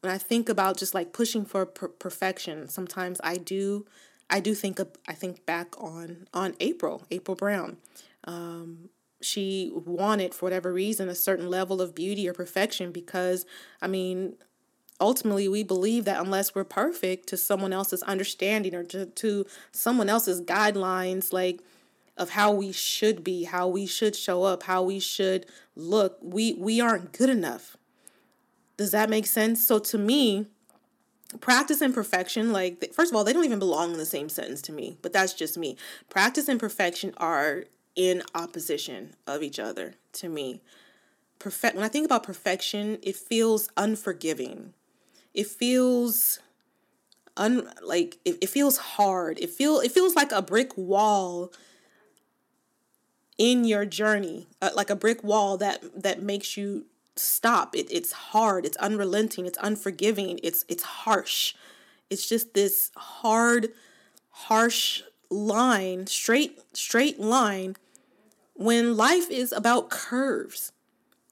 when 0.00 0.10
I 0.10 0.16
think 0.16 0.48
about 0.48 0.78
just 0.78 0.94
like 0.94 1.12
pushing 1.12 1.44
for 1.44 1.66
per- 1.66 1.88
perfection, 1.88 2.68
sometimes 2.68 3.20
I 3.22 3.36
do, 3.36 3.84
I 4.30 4.40
do 4.40 4.54
think 4.54 4.78
of, 4.78 4.88
I 5.06 5.12
think 5.12 5.44
back 5.44 5.74
on 5.78 6.26
on 6.32 6.54
April, 6.58 7.04
April 7.10 7.34
Brown. 7.34 7.76
Um, 8.24 8.88
she 9.20 9.70
wanted 9.74 10.32
for 10.32 10.46
whatever 10.46 10.72
reason 10.72 11.10
a 11.10 11.14
certain 11.14 11.50
level 11.50 11.82
of 11.82 11.94
beauty 11.94 12.26
or 12.26 12.32
perfection 12.32 12.90
because 12.90 13.44
I 13.82 13.86
mean 13.86 14.36
ultimately 15.00 15.48
we 15.48 15.62
believe 15.62 16.04
that 16.04 16.20
unless 16.20 16.54
we're 16.54 16.64
perfect 16.64 17.26
to 17.28 17.36
someone 17.36 17.72
else's 17.72 18.02
understanding 18.02 18.74
or 18.74 18.84
to, 18.84 19.06
to 19.06 19.46
someone 19.72 20.08
else's 20.08 20.42
guidelines 20.42 21.32
like 21.32 21.60
of 22.16 22.30
how 22.30 22.52
we 22.52 22.70
should 22.70 23.24
be 23.24 23.44
how 23.44 23.66
we 23.66 23.86
should 23.86 24.14
show 24.14 24.42
up 24.42 24.64
how 24.64 24.82
we 24.82 25.00
should 25.00 25.46
look 25.74 26.18
we 26.20 26.54
we 26.54 26.80
aren't 26.80 27.12
good 27.12 27.30
enough. 27.30 27.76
Does 28.76 28.90
that 28.92 29.10
make 29.10 29.26
sense? 29.26 29.66
So 29.66 29.78
to 29.78 29.98
me 29.98 30.46
practice 31.40 31.80
and 31.80 31.94
perfection 31.94 32.52
like 32.52 32.92
first 32.92 33.12
of 33.12 33.16
all 33.16 33.24
they 33.24 33.32
don't 33.32 33.44
even 33.44 33.60
belong 33.60 33.92
in 33.92 33.98
the 33.98 34.06
same 34.06 34.28
sentence 34.28 34.60
to 34.62 34.72
me 34.72 34.98
but 35.00 35.12
that's 35.12 35.32
just 35.32 35.56
me. 35.56 35.76
Practice 36.10 36.48
and 36.48 36.60
perfection 36.60 37.14
are 37.16 37.64
in 37.96 38.22
opposition 38.34 39.14
of 39.26 39.42
each 39.42 39.58
other 39.58 39.94
to 40.12 40.28
me. 40.28 40.60
Perfect 41.38 41.74
when 41.74 41.84
i 41.84 41.88
think 41.88 42.04
about 42.04 42.22
perfection 42.22 42.98
it 43.02 43.16
feels 43.16 43.70
unforgiving 43.78 44.74
it 45.34 45.46
feels 45.46 46.40
un 47.36 47.68
like 47.82 48.18
it, 48.24 48.38
it 48.40 48.48
feels 48.48 48.76
hard. 48.76 49.38
It 49.38 49.50
feel 49.50 49.80
it 49.80 49.92
feels 49.92 50.14
like 50.14 50.32
a 50.32 50.42
brick 50.42 50.76
wall 50.76 51.52
in 53.38 53.64
your 53.64 53.86
journey, 53.86 54.48
uh, 54.60 54.70
like 54.74 54.90
a 54.90 54.96
brick 54.96 55.24
wall 55.24 55.56
that 55.56 56.02
that 56.02 56.22
makes 56.22 56.56
you 56.56 56.86
stop. 57.16 57.74
It, 57.74 57.86
it's 57.90 58.12
hard. 58.12 58.66
It's 58.66 58.76
unrelenting. 58.78 59.46
It's 59.46 59.58
unforgiving. 59.62 60.40
It's 60.42 60.64
it's 60.68 60.82
harsh. 60.82 61.54
It's 62.10 62.28
just 62.28 62.54
this 62.54 62.90
hard, 62.96 63.68
harsh 64.30 65.02
line, 65.30 66.06
straight 66.06 66.60
straight 66.74 67.20
line. 67.20 67.76
When 68.54 68.96
life 68.96 69.30
is 69.30 69.52
about 69.52 69.88
curves, 69.88 70.72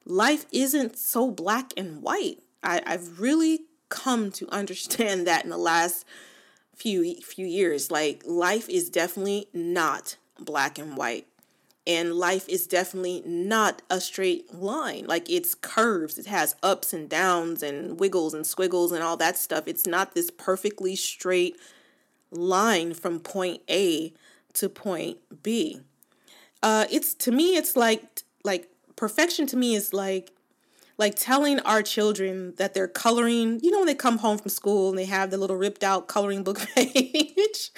life 0.06 0.46
isn't 0.50 0.98
so 0.98 1.30
black 1.30 1.72
and 1.76 2.02
white. 2.02 2.38
I, 2.62 2.82
I've 2.87 3.20
really 3.20 3.61
come 3.88 4.31
to 4.33 4.48
understand 4.51 5.27
that 5.27 5.44
in 5.44 5.51
the 5.51 5.59
last 5.59 6.05
few 6.74 7.16
few 7.16 7.46
years 7.46 7.90
like 7.90 8.22
life 8.24 8.68
is 8.68 8.88
definitely 8.88 9.48
not 9.53 10.16
black 10.38 10.79
and 10.79 10.96
white. 10.96 11.27
And 11.87 12.14
life 12.14 12.46
is 12.51 12.66
definitely 12.66 13.22
not 13.24 13.81
a 13.88 13.98
straight 13.98 14.55
line. 14.55 15.07
Like 15.07 15.31
it's 15.31 15.55
curves. 15.55 16.18
It 16.18 16.27
has 16.27 16.55
ups 16.62 16.92
and 16.92 17.09
downs 17.09 17.62
and 17.62 17.98
wiggles 17.98 18.35
and 18.35 18.46
squiggles 18.46 18.92
and 18.92 19.03
all 19.03 19.16
that 19.16 19.38
stuff. 19.38 19.66
It's 19.66 19.87
not 19.87 20.14
this 20.14 20.31
perfectly 20.31 20.94
straight 20.96 21.57
line 22.31 22.92
from 22.92 23.20
point 23.20 23.62
A 23.70 24.12
to 24.55 24.68
point 24.68 25.18
B. 25.42 25.81
Uh 26.62 26.85
it's 26.90 27.14
to 27.14 27.33
me 27.33 27.57
it's 27.57 27.74
like 27.74 28.22
like 28.44 28.68
perfection 28.96 29.46
to 29.46 29.57
me 29.57 29.74
is 29.74 29.94
like 29.94 30.33
like 30.98 31.14
telling 31.14 31.61
our 31.61 31.80
children 31.82 32.54
that 32.56 32.74
they're 32.74 32.88
coloring, 32.88 33.61
you 33.62 33.70
know, 33.70 33.78
when 33.78 33.87
they 33.87 33.94
come 33.94 34.18
home 34.18 34.37
from 34.37 34.50
school 34.50 34.90
and 34.90 34.98
they 34.98 35.04
have 35.04 35.30
the 35.30 35.38
little 35.38 35.56
ripped 35.56 35.84
out 35.84 36.08
coloring 36.08 36.42
book 36.42 36.58
page. 36.74 37.70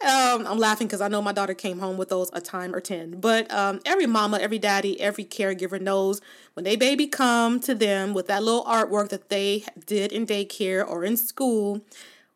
um, 0.00 0.46
I'm 0.46 0.58
laughing 0.58 0.86
because 0.86 1.02
I 1.02 1.08
know 1.08 1.20
my 1.22 1.32
daughter 1.32 1.54
came 1.54 1.78
home 1.78 1.98
with 1.98 2.08
those 2.08 2.30
a 2.32 2.40
time 2.40 2.74
or 2.74 2.80
10. 2.80 3.20
But 3.20 3.52
um, 3.52 3.80
every 3.84 4.06
mama, 4.06 4.38
every 4.38 4.58
daddy, 4.58 4.98
every 5.00 5.24
caregiver 5.24 5.80
knows 5.80 6.22
when 6.54 6.64
they 6.64 6.76
baby 6.76 7.06
come 7.06 7.60
to 7.60 7.74
them 7.74 8.14
with 8.14 8.26
that 8.28 8.42
little 8.42 8.64
artwork 8.64 9.10
that 9.10 9.28
they 9.28 9.64
did 9.86 10.10
in 10.12 10.26
daycare 10.26 10.86
or 10.86 11.04
in 11.04 11.16
school, 11.16 11.82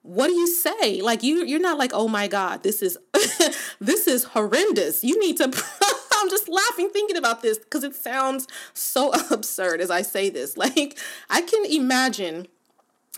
what 0.03 0.29
do 0.29 0.35
you 0.35 0.47
say? 0.47 1.03
Like 1.03 1.23
you 1.23 1.45
you're 1.45 1.61
not 1.61 1.77
like, 1.79 1.91
"Oh 1.93 2.09
my 2.09 2.29
god, 2.29 2.63
this 2.63 2.83
is 2.83 2.97
this 3.81 4.07
is 4.07 4.25
horrendous." 4.25 5.05
You 5.05 5.19
need 5.21 5.37
to 5.39 5.49
I'm 6.19 6.31
just 6.31 6.49
laughing 6.49 6.91
thinking 6.91 7.17
about 7.17 7.43
this 7.43 7.59
because 7.59 7.85
it 7.85 7.95
sounds 7.95 8.47
so 8.75 9.13
absurd 9.31 9.81
as 9.81 9.91
I 9.91 10.03
say 10.03 10.31
this. 10.31 10.57
Like, 10.57 10.99
I 11.31 11.43
can 11.43 11.65
imagine. 11.67 12.47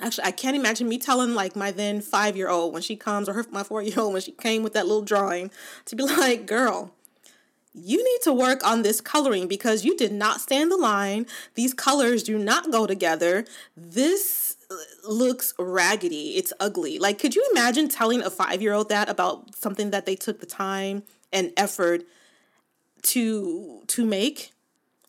Actually, 0.01 0.25
I 0.25 0.31
can't 0.31 0.57
imagine 0.57 0.89
me 0.89 0.99
telling 0.99 1.35
like 1.35 1.57
my 1.57 1.71
then 1.71 2.01
five 2.01 2.37
year 2.37 2.49
old 2.49 2.73
when 2.73 2.83
she 2.83 2.97
comes, 2.97 3.29
or 3.29 3.35
her, 3.35 3.45
my 3.51 3.63
four 3.63 3.83
year 3.83 3.99
old 3.99 4.13
when 4.13 4.23
she 4.23 4.33
came 4.33 4.63
with 4.63 4.73
that 4.75 4.87
little 4.87 5.03
drawing, 5.03 5.51
to 5.87 5.97
be 5.97 6.03
like, 6.17 6.47
"Girl, 6.47 6.95
you 7.73 8.03
need 8.03 8.23
to 8.23 8.33
work 8.33 8.67
on 8.67 8.83
this 8.83 9.01
coloring 9.01 9.47
because 9.47 9.85
you 9.85 9.97
did 9.97 10.13
not 10.13 10.41
stand 10.41 10.73
the 10.73 10.77
line. 10.77 11.27
These 11.55 11.75
colors 11.75 12.23
do 12.23 12.39
not 12.39 12.73
go 12.73 12.87
together. 12.87 13.45
This 13.77 14.57
uh, 14.71 14.75
looks 15.09 15.55
raggedy. 15.59 16.37
It's 16.37 16.53
ugly. 16.59 16.99
Like, 16.99 17.19
could 17.19 17.37
you 17.37 17.47
imagine 17.53 17.89
telling 17.89 18.23
a 18.23 18.31
five 18.31 18.61
year 18.61 18.73
old 18.73 18.89
that 18.89 19.09
about 19.09 19.55
something 19.55 19.91
that 19.91 20.05
they 20.05 20.17
took 20.17 20.41
the 20.41 20.47
time 20.47 21.05
and 21.33 21.53
effort 21.57 22.03
to 23.03 23.83
to 23.87 24.05
make 24.05 24.53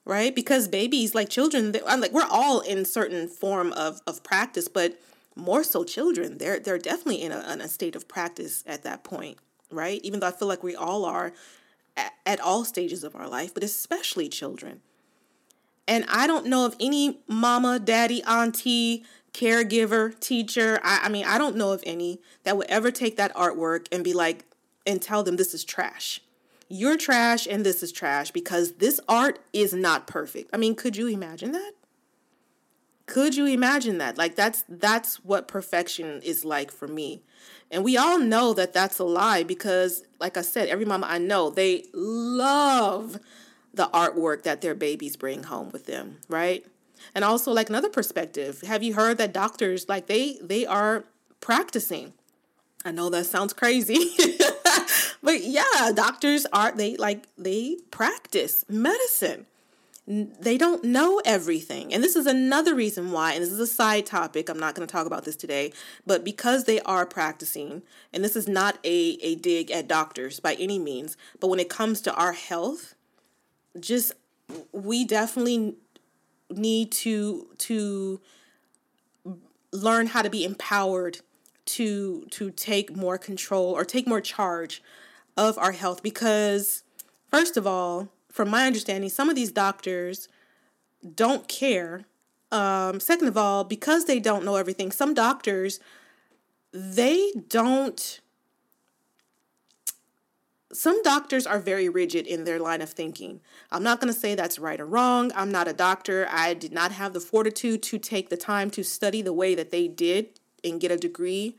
right? 0.06 0.34
Because 0.34 0.68
babies 0.68 1.14
like 1.14 1.30
children 1.30 1.76
I'm 1.88 2.02
like 2.02 2.12
we're 2.12 2.28
all 2.30 2.62
in 2.62 2.86
certain 2.86 3.28
form 3.28 3.72
of 3.74 4.02
of 4.08 4.24
practice 4.24 4.68
but 4.68 5.00
more 5.36 5.64
so 5.64 5.84
children 5.84 6.38
they're 6.38 6.60
they're 6.60 6.78
definitely 6.78 7.22
in 7.22 7.32
a, 7.32 7.54
in 7.54 7.62
a 7.62 7.68
state 7.68 7.96
of 7.96 8.08
practice 8.08 8.64
at 8.68 8.84
that 8.84 9.04
point 9.04 9.38
right? 9.70 10.02
Even 10.04 10.20
though 10.20 10.28
i 10.28 10.32
feel 10.32 10.48
like 10.48 10.64
we 10.64 10.76
all 10.76 11.06
are 11.06 11.32
at, 11.96 12.14
at 12.26 12.40
all 12.42 12.66
stages 12.66 13.04
of 13.04 13.16
our 13.16 13.28
life 13.28 13.54
but 13.54 13.64
especially 13.64 14.28
children. 14.28 14.82
And 15.88 16.06
i 16.10 16.28
don't 16.28 16.46
know 16.46 16.66
of 16.66 16.76
any 16.80 17.20
mama 17.28 17.80
daddy 17.80 18.24
auntie 18.24 19.04
caregiver 19.34 20.20
teacher 20.20 20.80
I, 20.84 21.02
I 21.04 21.10
mean 21.10 21.26
i 21.26 21.38
don't 21.38 21.56
know 21.56 21.72
of 21.72 21.84
any 21.86 22.20
that 22.44 22.58
would 22.58 22.68
ever 22.68 22.92
take 22.92 23.16
that 23.18 23.34
artwork 23.34 23.88
and 23.92 24.04
be 24.04 24.14
like 24.14 24.46
and 24.86 25.02
tell 25.02 25.24
them 25.24 25.38
this 25.38 25.54
is 25.54 25.64
trash 25.64 26.22
you're 26.72 26.98
trash 26.98 27.48
and 27.48 27.66
this 27.66 27.84
is 27.84 27.92
trash 27.92 28.32
because 28.32 28.74
this 28.74 29.00
art 29.08 29.40
is 29.54 29.74
not 29.74 30.08
perfect. 30.08 30.50
I 30.54 30.58
mean, 30.58 30.76
could 30.76 30.96
you 30.96 31.08
imagine 31.08 31.52
that? 31.52 31.74
Could 33.06 33.36
you 33.36 33.46
imagine 33.46 33.98
that? 33.98 34.18
Like 34.18 34.36
that's 34.36 34.64
that's 34.70 35.18
what 35.24 35.48
perfection 35.48 36.22
is 36.24 36.46
like 36.46 36.72
for 36.72 36.88
me. 36.88 37.24
And 37.70 37.84
we 37.84 37.98
all 37.98 38.20
know 38.20 38.54
that 38.54 38.74
that's 38.74 39.00
a 39.00 39.04
lie 39.04 39.44
because 39.44 40.04
like 40.20 40.38
I 40.38 40.42
said, 40.42 40.70
every 40.70 40.86
mama 40.86 41.08
I 41.10 41.18
know, 41.18 41.50
they 41.50 41.86
love 41.94 43.20
the 43.74 43.88
artwork 43.88 44.44
that 44.44 44.62
their 44.62 44.76
babies 44.76 45.16
bring 45.18 45.44
home 45.44 45.72
with 45.72 45.88
them, 45.88 46.20
right? 46.30 46.66
And 47.14 47.26
also 47.26 47.52
like 47.52 47.70
another 47.70 47.90
perspective, 47.90 48.62
have 48.62 48.84
you 48.84 48.94
heard 48.94 49.18
that 49.18 49.34
doctors 49.34 49.90
like 49.90 50.08
they 50.08 50.38
they 50.42 50.66
are 50.66 51.04
practicing? 51.42 52.14
I 52.86 52.92
know 52.92 53.10
that 53.10 53.26
sounds 53.26 53.54
crazy. 53.54 54.12
but 55.24 55.44
yeah, 55.44 55.92
doctors 55.94 56.46
are 56.52 56.72
they 56.72 56.96
like 56.98 57.28
they 57.38 57.78
practice 57.92 58.66
medicine. 58.68 59.46
They 60.08 60.58
don't 60.58 60.84
know 60.84 61.22
everything. 61.24 61.94
And 61.94 62.04
this 62.04 62.16
is 62.16 62.26
another 62.26 62.74
reason 62.74 63.12
why, 63.12 63.34
and 63.34 63.44
this 63.44 63.52
is 63.52 63.60
a 63.60 63.68
side 63.68 64.06
topic, 64.06 64.50
I'm 64.50 64.60
not 64.60 64.74
going 64.74 64.86
to 64.86 64.92
talk 64.92 65.06
about 65.06 65.26
this 65.26 65.36
today, 65.36 65.72
but 66.08 66.26
because 66.26 66.66
they 66.66 66.82
are 66.82 67.06
practicing, 67.06 67.84
and 68.12 68.24
this 68.24 68.36
is 68.36 68.48
not 68.48 68.80
a, 68.84 69.18
a 69.22 69.36
dig 69.36 69.70
at 69.70 69.88
doctors 69.88 70.40
by 70.40 70.56
any 70.56 70.80
means, 70.80 71.16
but 71.40 71.48
when 71.48 71.60
it 71.60 71.70
comes 71.70 72.02
to 72.02 72.14
our 72.16 72.34
health, 72.34 72.96
just 73.80 74.12
we 74.72 75.06
definitely 75.06 75.76
need 76.50 76.92
to 76.92 77.48
to 77.60 78.20
learn 79.72 80.08
how 80.08 80.22
to 80.22 80.30
be 80.30 80.44
empowered 80.44 81.20
to 81.66 82.26
to 82.32 82.52
take 82.52 82.96
more 82.96 83.18
control 83.18 83.72
or 83.72 83.86
take 83.86 84.08
more 84.08 84.20
charge 84.20 84.82
of 85.38 85.58
our 85.58 85.72
health 85.72 86.04
because 86.04 86.84
first 87.30 87.58
of 87.58 87.66
all 87.66 88.10
from 88.32 88.50
my 88.50 88.66
understanding 88.66 89.10
some 89.10 89.30
of 89.30 89.36
these 89.36 89.52
doctors 89.52 90.28
don't 91.16 91.48
care 91.48 92.06
um, 92.52 93.00
second 93.00 93.28
of 93.28 93.38
all 93.38 93.64
because 93.64 94.06
they 94.06 94.20
don't 94.20 94.44
know 94.44 94.56
everything 94.56 94.92
some 94.92 95.14
doctors 95.14 95.80
they 96.74 97.32
don't 97.48 98.22
some 100.74 101.02
doctors 101.04 101.46
are 101.46 101.60
very 101.60 101.90
rigid 101.90 102.26
in 102.26 102.44
their 102.44 102.60
line 102.60 102.82
of 102.82 102.90
thinking. 102.90 103.42
I'm 103.72 103.84
not 103.84 104.00
going 104.00 104.14
to 104.14 104.18
say 104.18 104.36
that's 104.36 104.60
right 104.60 104.80
or 104.80 104.86
wrong. 104.86 105.32
I'm 105.36 105.52
not 105.52 105.68
a 105.68 105.74
doctor. 105.74 106.28
I 106.32 106.54
did 106.54 106.72
not 106.72 106.92
have 106.92 107.14
the 107.14 107.20
fortitude 107.20 107.84
to 107.84 107.98
take 107.98 108.30
the 108.30 108.38
time 108.38 108.70
to 108.72 108.84
study 108.84 109.22
the 109.22 109.34
way 109.34 109.56
that 109.56 109.72
they 109.72 109.88
did 109.88 110.40
and 110.64 110.80
get 110.80 110.92
a 110.92 110.98
degree, 110.98 111.58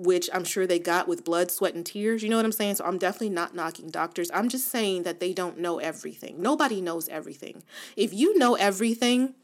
which 0.00 0.30
I'm 0.32 0.44
sure 0.44 0.66
they 0.66 0.78
got 0.78 1.08
with 1.08 1.24
blood, 1.24 1.50
sweat, 1.50 1.74
and 1.74 1.84
tears. 1.84 2.22
You 2.22 2.30
know 2.30 2.36
what 2.36 2.44
I'm 2.44 2.52
saying? 2.52 2.76
So 2.76 2.84
I'm 2.84 2.98
definitely 2.98 3.30
not 3.30 3.54
knocking 3.54 3.90
doctors. 3.90 4.30
I'm 4.32 4.48
just 4.48 4.68
saying 4.68 5.02
that 5.02 5.20
they 5.20 5.32
don't 5.32 5.58
know 5.58 5.78
everything. 5.78 6.40
Nobody 6.40 6.80
knows 6.80 7.08
everything. 7.08 7.62
If 7.96 8.14
you 8.14 8.38
know 8.38 8.54
everything, 8.54 9.34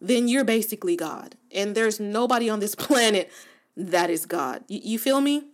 then 0.00 0.28
you're 0.28 0.44
basically 0.44 0.96
God. 0.96 1.36
And 1.52 1.74
there's 1.74 1.98
nobody 1.98 2.48
on 2.48 2.60
this 2.60 2.74
planet 2.76 3.30
that 3.76 4.10
is 4.10 4.24
God. 4.26 4.64
You, 4.68 4.80
you 4.82 4.98
feel 4.98 5.20
me? 5.20 5.48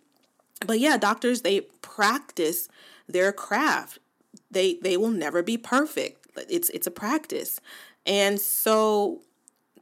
But 0.66 0.78
yeah, 0.78 0.98
doctors, 0.98 1.42
they 1.42 1.62
practice 1.80 2.68
their 3.08 3.32
craft. 3.32 3.98
They 4.50 4.78
they 4.82 4.96
will 4.96 5.10
never 5.10 5.42
be 5.42 5.56
perfect. 5.56 6.26
It's 6.48 6.68
it's 6.70 6.86
a 6.86 6.90
practice. 6.90 7.60
And 8.04 8.38
so 8.40 9.22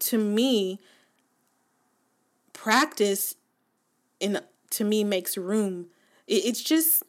to 0.00 0.18
me 0.18 0.78
practice 2.52 3.34
in 4.20 4.40
to 4.70 4.84
me 4.84 5.04
makes 5.04 5.36
room. 5.36 5.86
It, 6.26 6.44
it's 6.46 6.62
just 6.62 7.02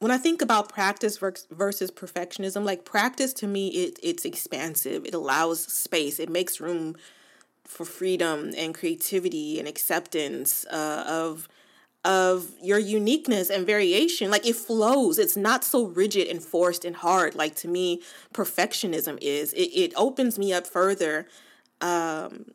when 0.00 0.10
I 0.10 0.16
think 0.16 0.40
about 0.40 0.70
practice 0.70 1.18
versus 1.18 1.90
perfectionism, 1.90 2.64
like 2.64 2.84
practice 2.84 3.32
to 3.34 3.46
me, 3.46 3.68
it 3.68 3.98
it's 4.02 4.24
expansive. 4.24 5.04
It 5.04 5.14
allows 5.14 5.60
space. 5.60 6.18
It 6.18 6.30
makes 6.30 6.60
room 6.60 6.96
for 7.64 7.84
freedom 7.84 8.50
and 8.56 8.74
creativity 8.74 9.58
and 9.58 9.68
acceptance 9.68 10.66
uh, 10.70 11.04
of 11.06 11.48
of 12.02 12.52
your 12.62 12.78
uniqueness 12.78 13.50
and 13.50 13.66
variation. 13.66 14.30
Like 14.30 14.46
it 14.46 14.56
flows. 14.56 15.18
It's 15.18 15.36
not 15.36 15.64
so 15.64 15.84
rigid 15.84 16.28
and 16.28 16.42
forced 16.42 16.86
and 16.86 16.96
hard. 16.96 17.34
Like 17.34 17.54
to 17.56 17.68
me, 17.68 18.00
perfectionism 18.32 19.18
is. 19.20 19.52
It 19.52 19.70
it 19.74 19.92
opens 19.96 20.38
me 20.38 20.52
up 20.52 20.66
further 20.66 21.28
um, 21.82 22.46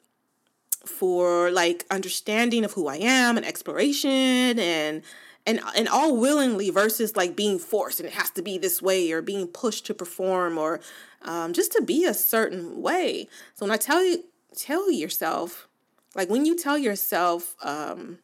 for 0.87 1.51
like 1.51 1.85
understanding 1.89 2.63
of 2.65 2.73
who 2.73 2.87
I 2.87 2.97
am 2.97 3.37
and 3.37 3.45
exploration 3.45 4.59
and 4.59 5.01
and 5.45 5.59
and 5.75 5.87
all 5.87 6.17
willingly 6.17 6.69
versus 6.69 7.15
like 7.15 7.35
being 7.35 7.59
forced 7.59 7.99
and 7.99 8.07
it 8.07 8.13
has 8.13 8.29
to 8.31 8.41
be 8.41 8.57
this 8.57 8.81
way 8.81 9.11
or 9.11 9.21
being 9.21 9.47
pushed 9.47 9.85
to 9.87 9.93
perform 9.93 10.57
or 10.57 10.79
um, 11.21 11.53
just 11.53 11.71
to 11.73 11.81
be 11.81 12.05
a 12.05 12.13
certain 12.13 12.81
way. 12.81 13.27
So 13.53 13.65
when 13.65 13.71
I 13.71 13.77
tell 13.77 14.03
you 14.03 14.23
tell 14.55 14.91
yourself, 14.91 15.67
like 16.15 16.29
when 16.29 16.45
you 16.45 16.55
tell 16.55 16.77
yourself 16.77 17.55
um, 17.61 18.19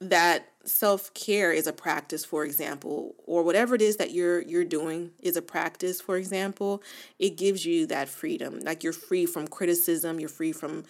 that 0.00 0.48
self-care 0.64 1.52
is 1.52 1.66
a 1.66 1.72
practice 1.72 2.24
for 2.24 2.44
example 2.44 3.14
or 3.26 3.42
whatever 3.42 3.74
it 3.74 3.82
is 3.82 3.98
that 3.98 4.12
you're 4.12 4.40
you're 4.42 4.64
doing 4.64 5.10
is 5.22 5.36
a 5.36 5.42
practice 5.42 6.00
for 6.00 6.16
example 6.16 6.82
it 7.18 7.36
gives 7.36 7.66
you 7.66 7.86
that 7.86 8.08
freedom 8.08 8.58
like 8.60 8.82
you're 8.82 8.92
free 8.92 9.26
from 9.26 9.46
criticism 9.46 10.18
you're 10.18 10.28
free 10.28 10.52
from 10.52 10.82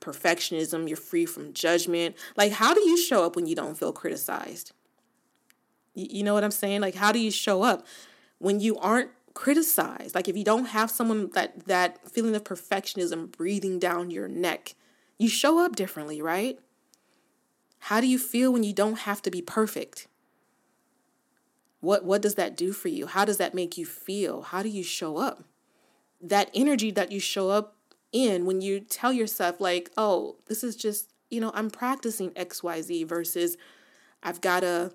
perfectionism 0.00 0.88
you're 0.88 0.96
free 0.96 1.26
from 1.26 1.52
judgment 1.52 2.16
like 2.36 2.52
how 2.52 2.72
do 2.72 2.80
you 2.80 2.96
show 2.96 3.24
up 3.24 3.36
when 3.36 3.46
you 3.46 3.54
don't 3.54 3.78
feel 3.78 3.92
criticized 3.92 4.72
you, 5.94 6.22
know 6.22 6.34
what 6.34 6.44
i'm 6.44 6.50
saying 6.50 6.80
like 6.80 6.94
how 6.94 7.10
do 7.10 7.18
you 7.18 7.30
show 7.30 7.62
up 7.62 7.84
when 8.38 8.60
you 8.60 8.76
aren't 8.78 9.10
criticized 9.34 10.14
like 10.14 10.28
if 10.28 10.36
you 10.36 10.44
don't 10.44 10.66
have 10.66 10.90
someone 10.90 11.30
that 11.34 11.66
that 11.66 12.08
feeling 12.10 12.34
of 12.34 12.44
perfectionism 12.44 13.30
breathing 13.30 13.78
down 13.78 14.10
your 14.10 14.28
neck 14.28 14.74
you 15.18 15.28
show 15.28 15.64
up 15.64 15.74
differently 15.74 16.22
right 16.22 16.58
how 17.80 18.00
do 18.00 18.06
you 18.06 18.18
feel 18.18 18.52
when 18.52 18.64
you 18.64 18.72
don't 18.72 19.00
have 19.00 19.22
to 19.22 19.30
be 19.30 19.42
perfect? 19.42 20.08
What 21.80 22.04
what 22.04 22.22
does 22.22 22.34
that 22.34 22.56
do 22.56 22.72
for 22.72 22.88
you? 22.88 23.06
How 23.06 23.24
does 23.24 23.36
that 23.38 23.54
make 23.54 23.78
you 23.78 23.86
feel? 23.86 24.42
How 24.42 24.62
do 24.62 24.68
you 24.68 24.82
show 24.82 25.16
up? 25.16 25.44
That 26.20 26.50
energy 26.52 26.90
that 26.90 27.12
you 27.12 27.20
show 27.20 27.50
up 27.50 27.76
in 28.12 28.46
when 28.46 28.60
you 28.60 28.80
tell 28.80 29.12
yourself 29.12 29.60
like, 29.60 29.90
"Oh, 29.96 30.36
this 30.46 30.64
is 30.64 30.76
just, 30.76 31.10
you 31.30 31.40
know, 31.40 31.50
I'm 31.54 31.70
practicing 31.70 32.30
XYZ 32.30 33.06
versus 33.06 33.56
I've 34.22 34.40
got 34.40 34.60
to 34.60 34.92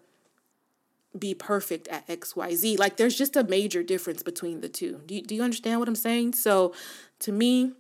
be 1.17 1.34
perfect 1.34 1.88
at 1.89 2.08
XYZ." 2.08 2.78
Like 2.80 2.97
there's 2.97 3.17
just 3.17 3.36
a 3.36 3.43
major 3.43 3.84
difference 3.84 4.23
between 4.23 4.62
the 4.62 4.69
two. 4.69 5.02
Do 5.06 5.15
you, 5.15 5.21
do 5.21 5.36
you 5.36 5.43
understand 5.43 5.80
what 5.80 5.88
I'm 5.88 5.95
saying? 5.95 6.34
So, 6.34 6.73
to 7.19 7.32
me, 7.32 7.73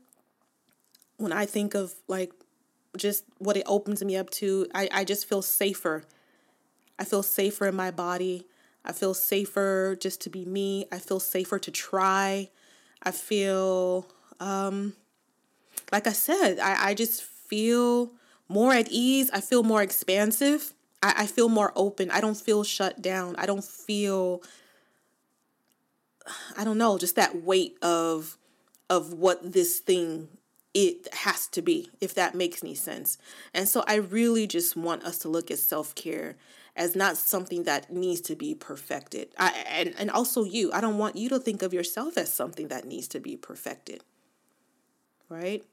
when 1.17 1.31
I 1.31 1.45
think 1.45 1.73
of 1.73 1.95
like 2.07 2.31
just 2.97 3.23
what 3.39 3.57
it 3.57 3.63
opens 3.65 4.03
me 4.03 4.15
up 4.15 4.29
to, 4.31 4.67
I, 4.73 4.89
I 4.91 5.03
just 5.03 5.27
feel 5.27 5.41
safer. 5.41 6.03
I 6.99 7.05
feel 7.05 7.23
safer 7.23 7.67
in 7.67 7.75
my 7.75 7.91
body. 7.91 8.45
I 8.85 8.91
feel 8.91 9.13
safer 9.13 9.95
just 9.99 10.21
to 10.21 10.29
be 10.29 10.45
me. 10.45 10.85
I 10.91 10.99
feel 10.99 11.19
safer 11.19 11.57
to 11.59 11.71
try. 11.71 12.49
I 13.01 13.11
feel, 13.11 14.07
um, 14.39 14.93
like 15.93 16.07
I 16.07 16.11
said, 16.11 16.59
I, 16.59 16.89
I 16.89 16.93
just 16.95 17.23
feel 17.23 18.11
more 18.49 18.73
at 18.73 18.87
ease. 18.89 19.29
I 19.31 19.39
feel 19.39 19.61
more 19.63 19.83
expansive. 19.83 20.73
I, 21.03 21.13
I 21.19 21.25
feel 21.27 21.49
more 21.49 21.71
open. 21.75 22.09
I 22.09 22.19
don't 22.19 22.35
feel 22.35 22.63
shut 22.63 23.01
down. 23.01 23.35
I 23.37 23.45
don't 23.45 23.63
feel, 23.63 24.41
I 26.57 26.63
don't 26.63 26.79
know, 26.79 26.97
just 26.97 27.15
that 27.15 27.43
weight 27.43 27.77
of 27.81 28.37
of 28.89 29.13
what 29.13 29.53
this 29.53 29.79
thing 29.79 30.27
it 30.73 31.07
has 31.13 31.47
to 31.47 31.61
be, 31.61 31.89
if 32.01 32.15
that 32.15 32.35
makes 32.35 32.63
any 32.63 32.75
sense. 32.75 33.17
And 33.53 33.69
so 33.69 33.83
I 33.87 33.95
really 33.95 34.47
just 34.47 34.75
want 34.75 35.03
us 35.03 35.19
to 35.19 35.29
look 35.29 35.51
at 35.51 35.59
self 35.59 35.93
care 35.93 36.35
as 36.75 36.95
not 36.95 37.17
something 37.17 37.63
that 37.65 37.91
needs 37.93 38.19
to 38.21 38.35
be 38.35 38.55
perfected. 38.55 39.29
I, 39.37 39.51
and, 39.69 39.93
and 39.99 40.09
also 40.09 40.43
you, 40.43 40.71
I 40.73 40.81
don't 40.81 40.97
want 40.97 41.15
you 41.15 41.29
to 41.29 41.37
think 41.37 41.61
of 41.61 41.71
yourself 41.71 42.17
as 42.17 42.33
something 42.33 42.69
that 42.69 42.85
needs 42.85 43.07
to 43.09 43.19
be 43.19 43.37
perfected. 43.37 44.03
Right? 45.29 45.63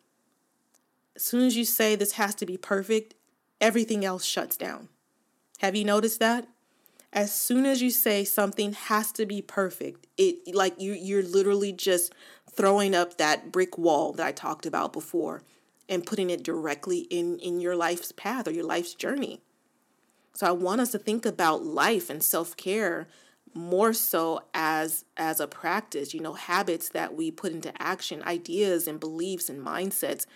As 1.16 1.22
soon 1.22 1.46
as 1.46 1.56
you 1.56 1.64
say 1.64 1.96
this 1.96 2.12
has 2.12 2.34
to 2.36 2.46
be 2.46 2.56
perfect, 2.56 3.14
everything 3.60 4.04
else 4.04 4.24
shuts 4.24 4.56
down. 4.56 4.88
Have 5.58 5.76
you 5.76 5.84
noticed 5.84 6.20
that? 6.20 6.48
As 7.12 7.32
soon 7.32 7.66
as 7.66 7.82
you 7.82 7.90
say 7.90 8.24
something 8.24 8.72
has 8.72 9.10
to 9.12 9.26
be 9.26 9.42
perfect, 9.42 10.06
it 10.16 10.54
like 10.54 10.80
you 10.80 10.92
you're 10.92 11.22
literally 11.22 11.72
just 11.72 12.14
throwing 12.50 12.94
up 12.94 13.18
that 13.18 13.50
brick 13.50 13.76
wall 13.76 14.12
that 14.12 14.26
I 14.26 14.32
talked 14.32 14.64
about 14.64 14.92
before 14.92 15.42
and 15.88 16.06
putting 16.06 16.30
it 16.30 16.44
directly 16.44 17.00
in 17.10 17.38
in 17.40 17.60
your 17.60 17.74
life's 17.74 18.12
path 18.12 18.46
or 18.46 18.52
your 18.52 18.64
life's 18.64 18.94
journey. 18.94 19.40
So 20.34 20.46
I 20.46 20.52
want 20.52 20.80
us 20.80 20.92
to 20.92 20.98
think 20.98 21.26
about 21.26 21.64
life 21.64 22.08
and 22.08 22.22
self-care 22.22 23.08
more 23.52 23.92
so 23.92 24.42
as 24.54 25.04
as 25.16 25.40
a 25.40 25.48
practice, 25.48 26.14
you 26.14 26.20
know, 26.20 26.34
habits 26.34 26.88
that 26.90 27.16
we 27.16 27.32
put 27.32 27.52
into 27.52 27.72
action, 27.82 28.22
ideas 28.22 28.86
and 28.86 29.00
beliefs 29.00 29.48
and 29.48 29.60
mindsets 29.60 30.26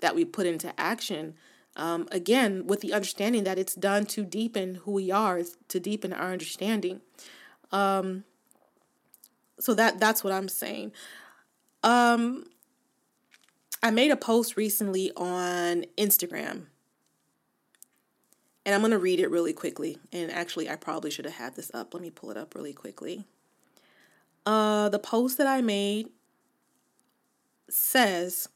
that 0.00 0.14
we 0.14 0.24
put 0.24 0.46
into 0.46 0.78
action. 0.78 1.34
Um, 1.76 2.08
again, 2.10 2.66
with 2.66 2.80
the 2.80 2.92
understanding 2.92 3.44
that 3.44 3.58
it's 3.58 3.74
done 3.74 4.04
to 4.06 4.24
deepen 4.24 4.76
who 4.76 4.92
we 4.92 5.10
are, 5.10 5.42
to 5.68 5.80
deepen 5.80 6.12
our 6.12 6.32
understanding. 6.32 7.00
Um, 7.72 8.24
so 9.58 9.74
that 9.74 10.00
that's 10.00 10.24
what 10.24 10.32
I'm 10.32 10.48
saying. 10.48 10.92
Um, 11.82 12.46
I 13.82 13.90
made 13.90 14.10
a 14.10 14.16
post 14.16 14.56
recently 14.56 15.10
on 15.16 15.84
Instagram. 15.96 16.66
And 18.66 18.74
I'm 18.74 18.90
to 18.90 18.98
read 18.98 19.20
it 19.20 19.30
really 19.30 19.54
quickly. 19.54 19.98
And 20.12 20.30
actually, 20.30 20.68
I 20.68 20.76
probably 20.76 21.10
should 21.10 21.24
have 21.24 21.34
had 21.34 21.56
this 21.56 21.70
up. 21.72 21.94
Let 21.94 22.02
me 22.02 22.10
pull 22.10 22.30
it 22.30 22.36
up 22.36 22.54
really 22.54 22.74
quickly. 22.74 23.24
Uh, 24.44 24.88
the 24.90 24.98
post 24.98 25.38
that 25.38 25.46
I 25.46 25.62
made 25.62 26.10
says 27.68 28.48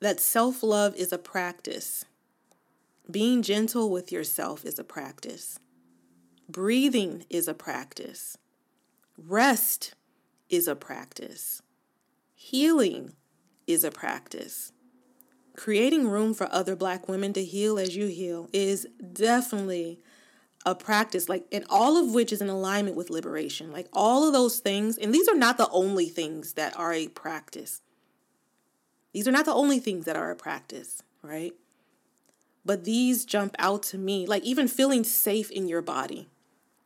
that 0.00 0.20
self 0.20 0.62
love 0.62 0.94
is 0.96 1.12
a 1.12 1.18
practice. 1.18 2.04
Being 3.10 3.42
gentle 3.42 3.90
with 3.90 4.10
yourself 4.10 4.64
is 4.64 4.78
a 4.78 4.84
practice. 4.84 5.58
Breathing 6.48 7.24
is 7.30 7.48
a 7.48 7.54
practice. 7.54 8.36
Rest 9.16 9.94
is 10.48 10.68
a 10.68 10.76
practice. 10.76 11.62
Healing 12.34 13.14
is 13.66 13.84
a 13.84 13.90
practice. 13.90 14.72
Creating 15.56 16.08
room 16.08 16.34
for 16.34 16.52
other 16.52 16.76
black 16.76 17.08
women 17.08 17.32
to 17.32 17.44
heal 17.44 17.78
as 17.78 17.96
you 17.96 18.06
heal 18.06 18.48
is 18.52 18.86
definitely 19.12 20.00
a 20.66 20.74
practice 20.74 21.28
like 21.28 21.46
and 21.52 21.64
all 21.70 21.96
of 21.96 22.12
which 22.12 22.32
is 22.32 22.42
in 22.42 22.48
alignment 22.48 22.96
with 22.96 23.08
liberation 23.08 23.70
like 23.70 23.86
all 23.92 24.26
of 24.26 24.32
those 24.32 24.58
things 24.58 24.98
and 24.98 25.14
these 25.14 25.28
are 25.28 25.36
not 25.36 25.58
the 25.58 25.68
only 25.70 26.08
things 26.08 26.54
that 26.54 26.76
are 26.76 26.92
a 26.92 27.06
practice 27.06 27.80
these 29.16 29.26
are 29.26 29.32
not 29.32 29.46
the 29.46 29.54
only 29.54 29.78
things 29.78 30.04
that 30.04 30.16
are 30.16 30.30
a 30.30 30.36
practice 30.36 31.02
right? 31.22 31.54
But 32.64 32.84
these 32.84 33.24
jump 33.24 33.56
out 33.58 33.82
to 33.84 33.98
me 33.98 34.26
like 34.26 34.42
even 34.42 34.68
feeling 34.68 35.04
safe 35.04 35.50
in 35.50 35.66
your 35.66 35.82
body 35.82 36.28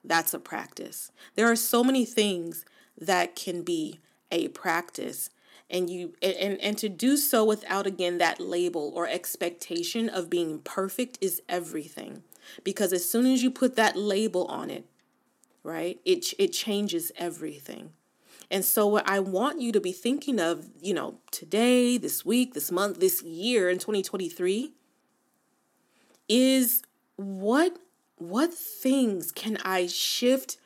that's 0.05 0.33
a 0.33 0.39
practice. 0.39 1.13
There 1.35 1.51
are 1.51 1.57
so 1.57 1.85
many 1.85 2.05
things 2.05 2.65
that 2.99 3.37
can 3.37 3.63
be 3.63 4.01
a 4.31 4.49
practice 4.49 5.31
and 5.69 5.91
you 5.91 6.15
and 6.23 6.61
and 6.61 6.79
to 6.79 6.89
do 6.89 7.17
so 7.17 7.45
without 7.45 7.87
again 7.87 8.19
that 8.19 8.41
label 8.41 8.93
or 8.95 9.07
expectation 9.07 10.09
of 10.09 10.31
being 10.31 10.61
perfect 10.61 11.19
is 11.21 11.43
everything. 11.49 12.23
Because 12.65 12.93
as 12.93 13.09
soon 13.09 13.27
as 13.27 13.43
you 13.43 13.51
put 13.51 13.77
that 13.77 13.97
label 13.97 14.47
on 14.47 14.71
it 14.71 14.85
right 15.63 16.01
it 16.05 16.33
it 16.39 16.49
changes 16.49 17.13
everything 17.17 17.93
and 18.51 18.65
so 18.65 18.87
what 18.87 19.09
I 19.09 19.21
want 19.21 19.61
you 19.61 19.71
to 19.73 19.81
be 19.81 19.93
thinking 19.93 20.41
of, 20.41 20.69
you 20.81 20.93
know, 20.93 21.19
today, 21.31 21.97
this 21.97 22.25
week, 22.25 22.55
this 22.55 22.73
month, 22.73 22.99
this 22.99 23.23
year 23.23 23.71
in 23.71 23.79
2023 23.79 24.73
is 26.29 26.83
what 27.17 27.79
what 28.17 28.53
things 28.53 29.33
can 29.33 29.57
I 29.65 29.87
shift 29.87 30.59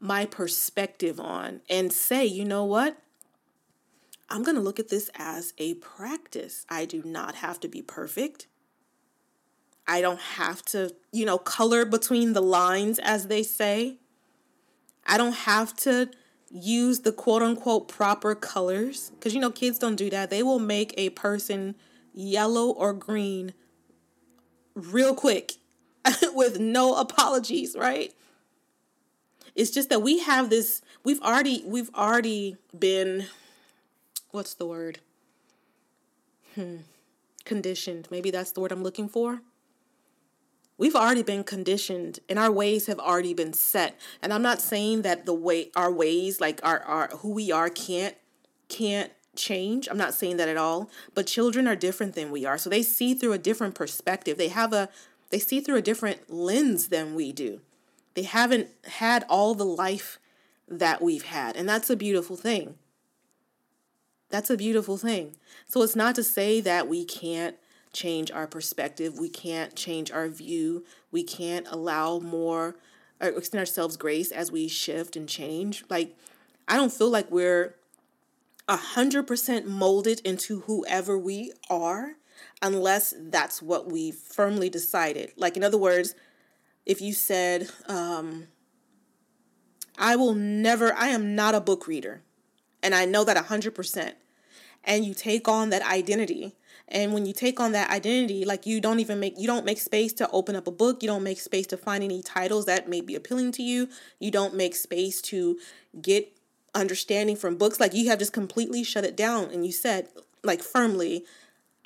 my 0.00 0.26
perspective 0.26 1.20
on 1.20 1.60
and 1.70 1.92
say, 1.92 2.24
you 2.24 2.44
know 2.44 2.64
what? 2.64 2.96
I'm 4.28 4.42
going 4.42 4.56
to 4.56 4.62
look 4.62 4.80
at 4.80 4.88
this 4.88 5.08
as 5.14 5.54
a 5.56 5.74
practice. 5.74 6.66
I 6.68 6.84
do 6.84 7.02
not 7.04 7.36
have 7.36 7.60
to 7.60 7.68
be 7.68 7.80
perfect. 7.80 8.48
I 9.86 10.00
don't 10.00 10.20
have 10.20 10.62
to, 10.64 10.96
you 11.12 11.24
know, 11.24 11.38
color 11.38 11.84
between 11.84 12.32
the 12.32 12.40
lines, 12.40 12.98
as 12.98 13.28
they 13.28 13.44
say. 13.44 13.98
I 15.06 15.16
don't 15.16 15.36
have 15.36 15.76
to 15.76 16.10
use 16.50 17.00
the 17.00 17.12
quote 17.12 17.42
unquote 17.42 17.88
proper 17.88 18.34
colors. 18.34 19.10
Because, 19.10 19.34
you 19.34 19.40
know, 19.40 19.50
kids 19.50 19.78
don't 19.78 19.96
do 19.96 20.10
that. 20.10 20.30
They 20.30 20.42
will 20.42 20.58
make 20.58 20.94
a 20.96 21.10
person 21.10 21.74
yellow 22.12 22.70
or 22.70 22.92
green 22.92 23.52
real 24.74 25.14
quick 25.14 25.54
with 26.34 26.58
no 26.58 26.96
apologies, 26.96 27.76
right? 27.78 28.12
It's 29.54 29.70
just 29.70 29.88
that 29.88 30.02
we 30.02 30.18
have 30.20 30.50
this, 30.50 30.82
we've 31.02 31.20
already, 31.22 31.62
we've 31.64 31.90
already 31.94 32.56
been 32.78 33.26
what's 34.30 34.54
the 34.54 34.66
word? 34.66 35.00
Hmm. 36.54 36.76
Conditioned. 37.44 38.08
Maybe 38.10 38.30
that's 38.30 38.52
the 38.52 38.60
word 38.60 38.72
I'm 38.72 38.82
looking 38.82 39.08
for. 39.08 39.40
We've 40.78 40.94
already 40.94 41.22
been 41.22 41.44
conditioned 41.44 42.20
and 42.28 42.38
our 42.38 42.52
ways 42.52 42.86
have 42.86 42.98
already 42.98 43.32
been 43.32 43.54
set. 43.54 43.98
And 44.22 44.32
I'm 44.32 44.42
not 44.42 44.60
saying 44.60 45.02
that 45.02 45.24
the 45.24 45.34
way 45.34 45.70
our 45.74 45.90
ways, 45.90 46.40
like 46.40 46.60
our, 46.62 46.80
our 46.80 47.08
who 47.18 47.32
we 47.32 47.50
are, 47.50 47.70
can't 47.70 48.14
can't 48.68 49.12
change. 49.36 49.88
I'm 49.90 49.96
not 49.96 50.14
saying 50.14 50.36
that 50.38 50.48
at 50.48 50.56
all. 50.56 50.90
But 51.14 51.26
children 51.26 51.66
are 51.66 51.76
different 51.76 52.14
than 52.14 52.30
we 52.30 52.44
are. 52.44 52.58
So 52.58 52.68
they 52.68 52.82
see 52.82 53.14
through 53.14 53.32
a 53.32 53.38
different 53.38 53.74
perspective. 53.74 54.36
They 54.36 54.48
have 54.48 54.72
a 54.72 54.88
they 55.30 55.38
see 55.38 55.60
through 55.60 55.76
a 55.76 55.82
different 55.82 56.30
lens 56.30 56.88
than 56.88 57.14
we 57.14 57.32
do. 57.32 57.60
They 58.14 58.22
haven't 58.22 58.68
had 58.84 59.24
all 59.28 59.54
the 59.54 59.64
life 59.64 60.18
that 60.68 61.02
we've 61.02 61.24
had. 61.24 61.56
And 61.56 61.68
that's 61.68 61.90
a 61.90 61.96
beautiful 61.96 62.36
thing. 62.36 62.76
That's 64.30 64.50
a 64.50 64.56
beautiful 64.56 64.96
thing. 64.96 65.36
So 65.68 65.82
it's 65.82 65.96
not 65.96 66.14
to 66.16 66.24
say 66.24 66.60
that 66.60 66.88
we 66.88 67.04
can't 67.04 67.56
change 67.96 68.30
our 68.30 68.46
perspective, 68.46 69.18
we 69.18 69.28
can't 69.28 69.74
change 69.74 70.12
our 70.12 70.28
view, 70.28 70.84
we 71.10 71.22
can't 71.22 71.66
allow 71.68 72.18
more 72.18 72.76
or 73.20 73.28
extend 73.28 73.60
ourselves 73.60 73.96
grace 73.96 74.30
as 74.30 74.52
we 74.52 74.68
shift 74.68 75.16
and 75.16 75.28
change. 75.28 75.82
Like, 75.88 76.16
I 76.68 76.76
don't 76.76 76.92
feel 76.92 77.10
like 77.10 77.30
we're 77.30 77.76
a 78.68 78.76
hundred 78.76 79.26
percent 79.26 79.66
molded 79.66 80.20
into 80.20 80.60
whoever 80.60 81.18
we 81.18 81.52
are 81.70 82.16
unless 82.60 83.14
that's 83.18 83.62
what 83.62 83.90
we 83.90 84.10
firmly 84.10 84.68
decided. 84.68 85.32
Like, 85.36 85.56
in 85.56 85.64
other 85.64 85.78
words, 85.78 86.14
if 86.84 87.00
you 87.00 87.12
said, 87.12 87.70
um, 87.88 88.48
I 89.98 90.16
will 90.16 90.34
never, 90.34 90.92
I 90.94 91.08
am 91.08 91.34
not 91.34 91.54
a 91.54 91.60
book 91.60 91.86
reader 91.86 92.22
and 92.82 92.94
I 92.94 93.04
know 93.04 93.24
that 93.24 93.36
a 93.36 93.40
100%. 93.40 94.12
And 94.84 95.04
you 95.04 95.14
take 95.14 95.48
on 95.48 95.70
that 95.70 95.82
identity. 95.82 96.54
And 96.88 97.12
when 97.12 97.26
you 97.26 97.32
take 97.32 97.58
on 97.58 97.72
that 97.72 97.90
identity, 97.90 98.44
like 98.44 98.64
you 98.64 98.80
don't 98.80 99.00
even 99.00 99.18
make 99.18 99.38
you 99.38 99.46
don't 99.46 99.64
make 99.64 99.78
space 99.78 100.12
to 100.14 100.30
open 100.30 100.54
up 100.54 100.66
a 100.66 100.70
book, 100.70 101.02
you 101.02 101.08
don't 101.08 101.24
make 101.24 101.40
space 101.40 101.66
to 101.68 101.76
find 101.76 102.04
any 102.04 102.22
titles 102.22 102.66
that 102.66 102.88
may 102.88 103.00
be 103.00 103.14
appealing 103.14 103.52
to 103.52 103.62
you. 103.62 103.88
You 104.20 104.30
don't 104.30 104.54
make 104.54 104.76
space 104.76 105.20
to 105.22 105.58
get 106.00 106.32
understanding 106.74 107.36
from 107.36 107.56
books. 107.56 107.80
Like 107.80 107.94
you 107.94 108.08
have 108.08 108.20
just 108.20 108.32
completely 108.32 108.84
shut 108.84 109.04
it 109.04 109.16
down 109.16 109.50
and 109.50 109.66
you 109.66 109.72
said 109.72 110.08
like 110.44 110.62
firmly, 110.62 111.24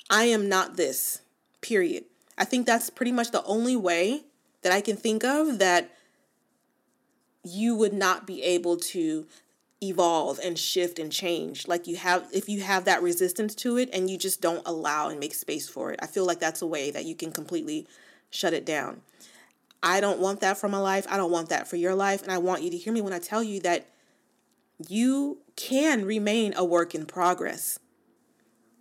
I 0.09 0.25
am 0.25 0.47
not 0.47 0.77
this. 0.77 1.21
Period. 1.61 2.05
I 2.37 2.45
think 2.45 2.65
that's 2.65 2.89
pretty 2.89 3.11
much 3.11 3.31
the 3.31 3.43
only 3.43 3.75
way 3.75 4.23
that 4.61 4.71
I 4.71 4.81
can 4.81 4.97
think 4.97 5.23
of 5.23 5.59
that 5.59 5.91
you 7.43 7.75
would 7.75 7.93
not 7.93 8.27
be 8.27 8.43
able 8.43 8.77
to 8.77 9.25
evolve 9.81 10.39
and 10.43 10.57
shift 10.57 10.99
and 10.99 11.11
change. 11.11 11.67
Like 11.67 11.87
you 11.87 11.95
have 11.97 12.27
if 12.31 12.47
you 12.47 12.61
have 12.61 12.85
that 12.85 13.01
resistance 13.01 13.55
to 13.55 13.77
it 13.77 13.89
and 13.91 14.09
you 14.09 14.17
just 14.17 14.41
don't 14.41 14.61
allow 14.65 15.09
and 15.09 15.19
make 15.19 15.33
space 15.33 15.67
for 15.67 15.91
it 15.91 15.99
i 16.01 16.07
feel 16.07 16.25
like 16.25 16.39
that's 16.39 16.61
a 16.61 16.67
way 16.67 16.91
that 16.91 17.05
you 17.05 17.15
can 17.15 17.31
completely 17.31 17.87
shut 18.29 18.53
it 18.53 18.65
down. 18.65 19.01
I 19.83 19.99
don't 19.99 20.19
want 20.19 20.41
that 20.41 20.57
for 20.57 20.69
my 20.69 20.77
life. 20.77 21.07
I 21.09 21.17
don't 21.17 21.31
want 21.31 21.49
that 21.49 21.67
for 21.67 21.75
your 21.75 21.95
life. 21.95 22.21
And 22.21 22.31
i 22.31 22.37
want 22.37 22.61
you 22.61 22.69
to 22.69 22.77
hear 22.77 22.93
me 22.93 23.01
when 23.01 23.13
i 23.13 23.19
tell 23.19 23.43
you 23.43 23.59
that 23.61 23.87
you 24.87 25.39
can 25.55 26.05
remain 26.05 26.53
a 26.55 26.65
work 26.65 26.95
in 26.95 27.05
progress. 27.05 27.79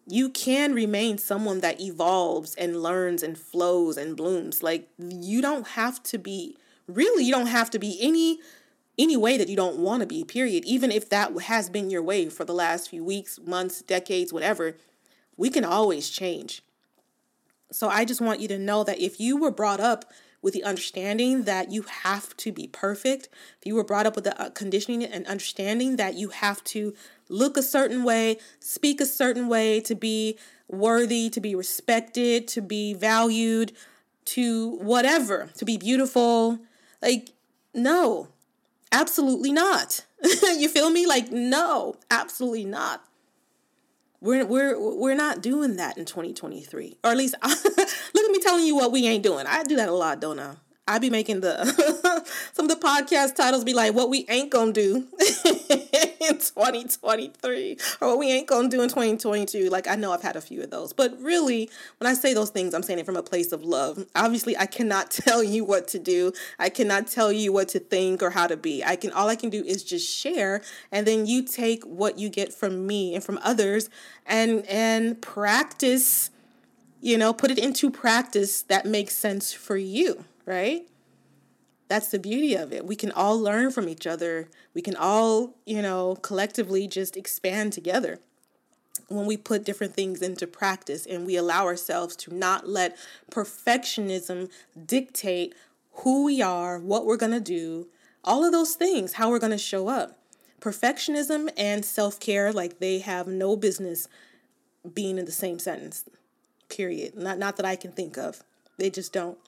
You 0.06 0.28
can 0.30 0.74
remain 0.74 1.18
someone 1.18 1.60
that 1.60 1.80
evolves 1.80 2.54
and 2.54 2.82
learns 2.82 3.22
and 3.22 3.38
flows 3.38 3.96
and 3.96 4.16
blooms. 4.16 4.62
Like 4.62 4.88
you 4.98 5.40
don't 5.40 5.68
have 5.68 6.02
to 6.04 6.18
be 6.18 6.56
really 6.86 7.24
you 7.24 7.32
don't 7.32 7.46
have 7.46 7.70
to 7.70 7.78
be 7.78 7.96
any 8.00 8.40
any 9.00 9.16
way 9.16 9.36
that 9.36 9.48
you 9.48 9.56
don't 9.56 9.78
want 9.78 10.00
to 10.00 10.06
be, 10.06 10.24
period. 10.24 10.64
Even 10.64 10.92
if 10.92 11.08
that 11.08 11.32
has 11.42 11.70
been 11.70 11.90
your 11.90 12.02
way 12.02 12.28
for 12.28 12.44
the 12.44 12.52
last 12.52 12.90
few 12.90 13.04
weeks, 13.04 13.38
months, 13.44 13.82
decades, 13.82 14.32
whatever, 14.32 14.76
we 15.36 15.48
can 15.48 15.64
always 15.64 16.10
change. 16.10 16.62
So 17.72 17.88
I 17.88 18.04
just 18.04 18.20
want 18.20 18.40
you 18.40 18.48
to 18.48 18.58
know 18.58 18.84
that 18.84 19.00
if 19.00 19.18
you 19.20 19.36
were 19.36 19.50
brought 19.50 19.80
up 19.80 20.04
with 20.42 20.54
the 20.54 20.64
understanding 20.64 21.44
that 21.44 21.70
you 21.70 21.82
have 21.82 22.36
to 22.38 22.50
be 22.50 22.66
perfect, 22.66 23.28
if 23.58 23.66
you 23.66 23.74
were 23.74 23.84
brought 23.84 24.06
up 24.06 24.16
with 24.16 24.24
the 24.24 24.40
uh, 24.40 24.50
conditioning 24.50 25.04
and 25.04 25.26
understanding 25.26 25.96
that 25.96 26.14
you 26.14 26.28
have 26.30 26.64
to 26.64 26.94
look 27.28 27.56
a 27.56 27.62
certain 27.62 28.04
way, 28.04 28.38
speak 28.58 29.00
a 29.00 29.06
certain 29.06 29.48
way 29.48 29.80
to 29.80 29.94
be 29.94 30.38
worthy, 30.68 31.28
to 31.30 31.40
be 31.40 31.54
respected, 31.54 32.48
to 32.48 32.60
be 32.60 32.94
valued, 32.94 33.72
to 34.24 34.76
whatever, 34.76 35.50
to 35.56 35.64
be 35.64 35.76
beautiful, 35.76 36.58
like, 37.02 37.30
no, 37.74 38.28
Absolutely 38.92 39.52
not. 39.52 40.04
you 40.42 40.68
feel 40.68 40.90
me? 40.90 41.06
Like, 41.06 41.30
no, 41.30 41.96
absolutely 42.10 42.64
not. 42.64 43.04
We're, 44.20 44.44
we're, 44.44 44.78
we're 44.78 45.14
not 45.14 45.40
doing 45.40 45.76
that 45.76 45.96
in 45.96 46.04
2023. 46.04 46.98
Or 47.02 47.10
at 47.10 47.16
least, 47.16 47.34
look 47.42 47.56
at 47.58 48.30
me 48.30 48.38
telling 48.40 48.66
you 48.66 48.76
what 48.76 48.92
we 48.92 49.06
ain't 49.06 49.22
doing. 49.22 49.46
I 49.46 49.62
do 49.62 49.76
that 49.76 49.88
a 49.88 49.94
lot, 49.94 50.20
don't 50.20 50.38
I? 50.38 50.56
I 50.86 50.98
be 50.98 51.08
making 51.08 51.40
the 51.40 51.64
some 52.52 52.68
of 52.68 52.68
the 52.68 52.84
podcast 52.84 53.36
titles 53.36 53.62
be 53.62 53.74
like 53.74 53.94
what 53.94 54.10
we 54.10 54.26
ain't 54.28 54.50
gonna 54.50 54.72
do. 54.72 55.06
In 56.20 56.34
2023 56.38 57.78
or 58.00 58.08
what 58.08 58.18
we 58.18 58.30
ain't 58.30 58.46
gonna 58.46 58.68
do 58.68 58.82
in 58.82 58.88
2022. 58.88 59.68
Like 59.70 59.88
I 59.88 59.96
know 59.96 60.12
I've 60.12 60.22
had 60.22 60.36
a 60.36 60.40
few 60.40 60.62
of 60.62 60.70
those, 60.70 60.92
but 60.92 61.20
really, 61.20 61.70
when 61.98 62.08
I 62.08 62.14
say 62.14 62.34
those 62.34 62.50
things, 62.50 62.74
I'm 62.74 62.82
saying 62.82 62.98
it 62.98 63.06
from 63.06 63.16
a 63.16 63.22
place 63.22 63.52
of 63.52 63.64
love. 63.64 64.06
Obviously, 64.14 64.56
I 64.56 64.66
cannot 64.66 65.10
tell 65.10 65.42
you 65.42 65.64
what 65.64 65.88
to 65.88 65.98
do. 65.98 66.32
I 66.58 66.68
cannot 66.68 67.06
tell 67.06 67.32
you 67.32 67.52
what 67.52 67.68
to 67.68 67.78
think 67.78 68.22
or 68.22 68.30
how 68.30 68.46
to 68.46 68.56
be. 68.56 68.84
I 68.84 68.96
can 68.96 69.10
all 69.12 69.28
I 69.28 69.36
can 69.36 69.50
do 69.50 69.64
is 69.64 69.82
just 69.82 70.08
share, 70.08 70.62
and 70.92 71.06
then 71.06 71.26
you 71.26 71.42
take 71.42 71.84
what 71.84 72.18
you 72.18 72.28
get 72.28 72.52
from 72.52 72.86
me 72.86 73.14
and 73.14 73.24
from 73.24 73.38
others, 73.42 73.88
and 74.26 74.66
and 74.66 75.20
practice. 75.20 76.30
You 77.02 77.16
know, 77.16 77.32
put 77.32 77.50
it 77.50 77.58
into 77.58 77.90
practice 77.90 78.60
that 78.64 78.84
makes 78.84 79.14
sense 79.14 79.54
for 79.54 79.78
you, 79.78 80.26
right? 80.44 80.86
That's 81.90 82.08
the 82.08 82.20
beauty 82.20 82.54
of 82.54 82.72
it. 82.72 82.86
We 82.86 82.94
can 82.94 83.10
all 83.10 83.36
learn 83.38 83.72
from 83.72 83.88
each 83.88 84.06
other. 84.06 84.48
We 84.74 84.80
can 84.80 84.94
all, 84.94 85.56
you 85.66 85.82
know, 85.82 86.14
collectively 86.22 86.86
just 86.86 87.16
expand 87.16 87.72
together 87.72 88.20
when 89.08 89.26
we 89.26 89.36
put 89.36 89.64
different 89.64 89.94
things 89.94 90.22
into 90.22 90.46
practice 90.46 91.04
and 91.04 91.26
we 91.26 91.34
allow 91.34 91.66
ourselves 91.66 92.14
to 92.14 92.32
not 92.32 92.68
let 92.68 92.96
perfectionism 93.28 94.48
dictate 94.86 95.52
who 95.94 96.24
we 96.24 96.40
are, 96.40 96.78
what 96.78 97.06
we're 97.06 97.16
going 97.16 97.32
to 97.32 97.40
do, 97.40 97.88
all 98.22 98.44
of 98.44 98.52
those 98.52 98.74
things, 98.74 99.14
how 99.14 99.28
we're 99.28 99.40
going 99.40 99.50
to 99.50 99.58
show 99.58 99.88
up. 99.88 100.16
Perfectionism 100.60 101.50
and 101.56 101.84
self 101.84 102.20
care, 102.20 102.52
like 102.52 102.78
they 102.78 103.00
have 103.00 103.26
no 103.26 103.56
business 103.56 104.06
being 104.94 105.18
in 105.18 105.24
the 105.24 105.32
same 105.32 105.58
sentence, 105.58 106.04
period. 106.68 107.16
Not, 107.16 107.36
not 107.36 107.56
that 107.56 107.66
I 107.66 107.74
can 107.74 107.90
think 107.90 108.16
of. 108.16 108.44
They 108.78 108.90
just 108.90 109.12
don't. 109.12 109.38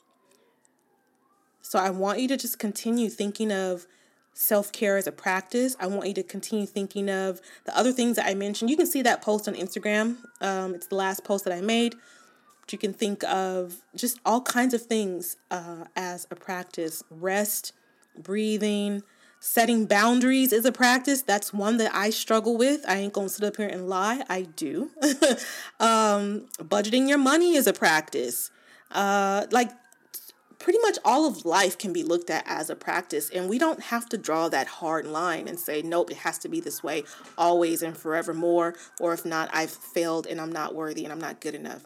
So 1.63 1.79
I 1.79 1.91
want 1.91 2.21
you 2.21 2.29
to 2.29 2.37
just 2.37 2.59
continue 2.59 3.09
thinking 3.09 3.53
of 3.53 3.87
self 4.35 4.73
care 4.73 4.97
as 4.97 5.07
a 5.07 5.13
practice. 5.13 5.77
I 5.81 5.87
want 5.87 6.09
you 6.09 6.15
to 6.15 6.23
continue 6.23 6.67
thinking 6.67 7.09
of 7.09 7.41
the 7.65 7.77
other 7.77 7.93
things 7.93 8.17
that 8.17 8.27
I 8.27 8.35
mentioned. 8.35 8.71
You 8.71 8.77
can 8.77 8.87
see 8.87 9.03
that 9.03 9.23
post 9.23 9.49
on 9.49 9.55
Instagram. 9.55 10.17
Um, 10.41 10.75
it's 10.75 10.89
the 10.89 10.97
last 10.97 11.25
post 11.25 11.45
that 11.45 11.55
I 11.55 11.61
made. 11.61 11.95
But 12.61 12.73
you 12.73 12.79
can 12.79 12.93
think 12.93 13.25
of 13.25 13.77
just 13.95 14.19
all 14.25 14.41
kinds 14.41 14.75
of 14.75 14.83
things 14.83 15.37
uh, 15.51 15.85
as 15.97 16.27
a 16.31 16.37
practice. 16.37 17.03
Rest, 17.11 17.73
breathing, 18.19 19.03
setting 19.41 19.87
boundaries 19.87 20.53
is 20.53 20.65
a 20.65 20.73
practice. 20.73 21.23
That's 21.23 21.53
one 21.53 21.77
that 21.79 21.93
I 21.95 22.11
struggle 22.11 22.57
with. 22.57 22.85
I 22.87 22.97
ain't 22.97 23.13
gonna 23.13 23.29
sit 23.29 23.45
up 23.45 23.57
here 23.57 23.69
and 23.69 23.89
lie. 23.89 24.23
I 24.29 24.43
do. 24.43 24.91
um, 25.81 26.47
budgeting 26.59 27.09
your 27.09 27.19
money 27.19 27.57
is 27.57 27.67
a 27.67 27.73
practice. 27.73 28.51
Uh, 28.93 29.47
like 29.51 29.71
pretty 30.63 30.79
much 30.79 30.97
all 31.05 31.27
of 31.27 31.45
life 31.45 31.77
can 31.77 31.93
be 31.93 32.05
looked 32.05 32.31
at 32.31 32.45
as 32.47 32.71
a 32.71 32.77
practice 32.77 33.29
and 33.31 33.49
we 33.49 33.59
don't 33.59 33.83
have 33.83 34.09
to 34.09 34.17
draw 34.17 34.49
that 34.49 34.69
hard 34.69 35.05
line 35.05 35.49
and 35.49 35.59
say 35.59 35.83
nope 35.83 36.11
it 36.11 36.19
has 36.19 36.39
to 36.39 36.49
be 36.49 36.61
this 36.61 36.83
way 36.83 37.03
always 37.37 37.83
and 37.83 37.97
forevermore 37.97 38.75
or 39.01 39.13
if 39.13 39.25
not 39.25 39.51
i've 39.53 39.71
failed 39.71 40.25
and 40.27 40.41
i'm 40.41 40.53
not 40.53 40.75
worthy 40.75 41.03
and 41.05 41.13
i'm 41.13 41.21
not 41.21 41.41
good 41.41 41.55
enough. 41.55 41.85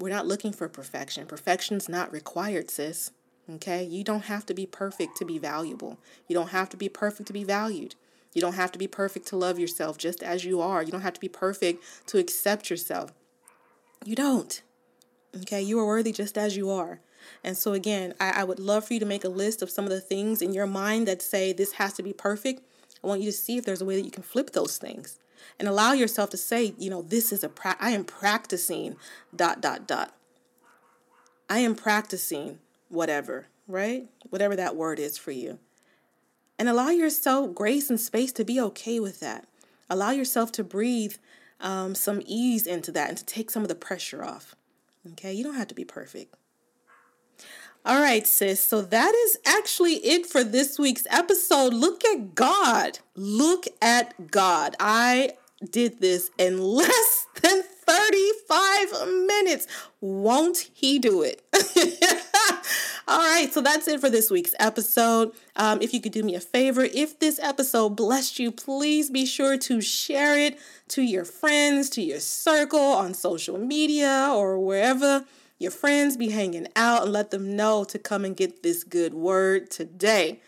We're 0.00 0.08
not 0.08 0.26
looking 0.26 0.52
for 0.52 0.66
perfection. 0.66 1.26
Perfection's 1.26 1.88
not 1.88 2.12
required 2.12 2.70
sis 2.70 3.12
okay? 3.54 3.84
You 3.84 4.04
don't 4.04 4.24
have 4.24 4.46
to 4.46 4.54
be 4.54 4.66
perfect 4.66 5.16
to 5.18 5.24
be 5.24 5.38
valuable. 5.38 5.98
You 6.28 6.34
don't 6.34 6.50
have 6.50 6.68
to 6.70 6.76
be 6.76 6.88
perfect 6.88 7.26
to 7.28 7.32
be 7.32 7.44
valued. 7.44 7.94
You 8.32 8.40
don't 8.40 8.54
have 8.54 8.70
to 8.72 8.78
be 8.78 8.86
perfect 8.86 9.26
to 9.28 9.36
love 9.36 9.58
yourself 9.58 9.98
just 9.98 10.22
as 10.22 10.44
you 10.44 10.60
are. 10.60 10.82
You 10.82 10.92
don't 10.92 11.00
have 11.00 11.14
to 11.14 11.20
be 11.20 11.28
perfect 11.28 11.82
to 12.06 12.18
accept 12.18 12.70
yourself. 12.70 13.12
You 14.04 14.16
don't 14.16 14.62
okay? 15.42 15.62
You 15.62 15.78
are 15.78 15.86
worthy 15.86 16.12
just 16.12 16.36
as 16.36 16.56
you 16.56 16.70
are 16.70 17.00
and 17.42 17.56
so, 17.56 17.72
again, 17.72 18.14
I, 18.20 18.40
I 18.40 18.44
would 18.44 18.58
love 18.58 18.86
for 18.86 18.94
you 18.94 19.00
to 19.00 19.06
make 19.06 19.24
a 19.24 19.28
list 19.28 19.62
of 19.62 19.70
some 19.70 19.84
of 19.84 19.90
the 19.90 20.00
things 20.00 20.42
in 20.42 20.52
your 20.52 20.66
mind 20.66 21.08
that 21.08 21.22
say 21.22 21.52
this 21.52 21.72
has 21.72 21.92
to 21.94 22.02
be 22.02 22.12
perfect. 22.12 22.62
I 23.02 23.06
want 23.06 23.20
you 23.20 23.30
to 23.30 23.36
see 23.36 23.56
if 23.56 23.64
there's 23.64 23.80
a 23.80 23.86
way 23.86 23.96
that 23.96 24.04
you 24.04 24.10
can 24.10 24.22
flip 24.22 24.50
those 24.50 24.78
things 24.78 25.18
and 25.58 25.68
allow 25.68 25.92
yourself 25.92 26.30
to 26.30 26.36
say, 26.36 26.74
you 26.78 26.90
know, 26.90 27.02
this 27.02 27.32
is 27.32 27.42
a 27.42 27.48
pra- 27.48 27.76
I 27.80 27.90
am 27.90 28.04
practicing 28.04 28.96
dot 29.34 29.60
dot 29.60 29.86
dot. 29.86 30.14
I 31.48 31.60
am 31.60 31.74
practicing 31.74 32.58
whatever, 32.88 33.46
right? 33.66 34.08
Whatever 34.28 34.54
that 34.56 34.76
word 34.76 34.98
is 34.98 35.18
for 35.18 35.32
you. 35.32 35.58
And 36.58 36.68
allow 36.68 36.90
yourself 36.90 37.54
grace 37.54 37.88
and 37.90 37.98
space 37.98 38.32
to 38.32 38.44
be 38.44 38.60
okay 38.60 39.00
with 39.00 39.20
that. 39.20 39.46
Allow 39.88 40.10
yourself 40.10 40.52
to 40.52 40.64
breathe 40.64 41.14
um, 41.60 41.94
some 41.94 42.22
ease 42.26 42.66
into 42.66 42.92
that 42.92 43.08
and 43.08 43.18
to 43.18 43.24
take 43.24 43.50
some 43.50 43.62
of 43.62 43.68
the 43.68 43.74
pressure 43.74 44.22
off. 44.22 44.54
Okay, 45.12 45.32
you 45.32 45.42
don't 45.42 45.54
have 45.54 45.68
to 45.68 45.74
be 45.74 45.84
perfect. 45.84 46.34
All 47.84 48.00
right, 48.00 48.26
sis. 48.26 48.60
So 48.60 48.82
that 48.82 49.14
is 49.14 49.38
actually 49.46 49.94
it 49.94 50.26
for 50.26 50.44
this 50.44 50.78
week's 50.78 51.06
episode. 51.08 51.72
Look 51.72 52.04
at 52.04 52.34
God. 52.34 52.98
Look 53.16 53.66
at 53.80 54.30
God. 54.30 54.76
I 54.78 55.32
did 55.70 55.98
this 56.00 56.30
in 56.36 56.60
less 56.62 57.26
than 57.40 57.62
35 57.62 59.08
minutes. 59.26 59.66
Won't 60.02 60.70
he 60.74 60.98
do 60.98 61.22
it? 61.22 61.42
All 63.08 63.18
right, 63.18 63.52
so 63.52 63.62
that's 63.62 63.88
it 63.88 64.00
for 64.00 64.10
this 64.10 64.30
week's 64.30 64.54
episode. 64.60 65.32
Um, 65.56 65.80
if 65.80 65.92
you 65.94 66.00
could 66.00 66.12
do 66.12 66.22
me 66.22 66.34
a 66.34 66.40
favor, 66.40 66.84
if 66.84 67.18
this 67.18 67.40
episode 67.42 67.96
blessed 67.96 68.38
you, 68.38 68.52
please 68.52 69.10
be 69.10 69.24
sure 69.24 69.56
to 69.56 69.80
share 69.80 70.38
it 70.38 70.58
to 70.88 71.02
your 71.02 71.24
friends, 71.24 71.90
to 71.90 72.02
your 72.02 72.20
circle 72.20 72.78
on 72.78 73.14
social 73.14 73.58
media 73.58 74.28
or 74.32 74.58
wherever 74.58 75.24
your 75.60 75.70
friends 75.70 76.16
be 76.16 76.30
hanging 76.30 76.66
out 76.74 77.02
and 77.02 77.12
let 77.12 77.30
them 77.30 77.54
know 77.54 77.84
to 77.84 77.98
come 77.98 78.24
and 78.24 78.36
get 78.36 78.62
this 78.62 78.82
good 78.82 79.12
word 79.12 79.70
today. 79.70 80.40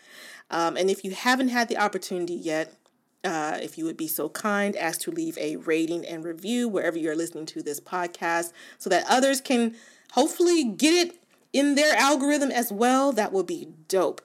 Um, 0.49 0.75
and 0.75 0.89
if 0.89 1.05
you 1.05 1.11
haven't 1.11 1.49
had 1.49 1.69
the 1.69 1.77
opportunity 1.77 2.33
yet, 2.33 2.75
uh, 3.23 3.57
if 3.61 3.77
you 3.77 3.85
would 3.85 3.95
be 3.95 4.07
so 4.07 4.27
kind 4.27 4.75
as 4.75 4.97
to 4.97 5.11
leave 5.11 5.37
a 5.37 5.55
rating 5.57 6.05
and 6.05 6.25
review 6.25 6.67
wherever 6.67 6.97
you're 6.97 7.15
listening 7.15 7.45
to 7.45 7.61
this 7.61 7.79
podcast 7.79 8.51
so 8.79 8.89
that 8.89 9.05
others 9.07 9.39
can 9.39 9.75
hopefully 10.13 10.63
get 10.63 10.93
it 10.93 11.15
in 11.53 11.75
their 11.75 11.95
algorithm 11.95 12.51
as 12.51 12.71
well, 12.71 13.13
that 13.13 13.31
would 13.31 13.45
be 13.47 13.69
dope. 13.87 14.21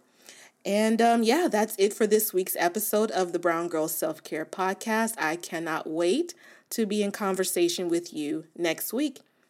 And 0.64 1.00
um, 1.02 1.22
yeah, 1.22 1.48
that's 1.50 1.76
it 1.78 1.92
for 1.92 2.06
this 2.06 2.32
week's 2.32 2.56
episode 2.58 3.10
of 3.10 3.32
the 3.32 3.38
Brown 3.38 3.68
Girl 3.68 3.88
Self 3.88 4.24
Care 4.24 4.46
Podcast. 4.46 5.14
I 5.18 5.36
cannot 5.36 5.86
wait 5.86 6.32
to 6.70 6.86
be 6.86 7.02
in 7.02 7.12
conversation 7.12 7.88
with 7.88 8.12
you 8.12 8.46
next 8.56 8.92
week. 8.92 9.20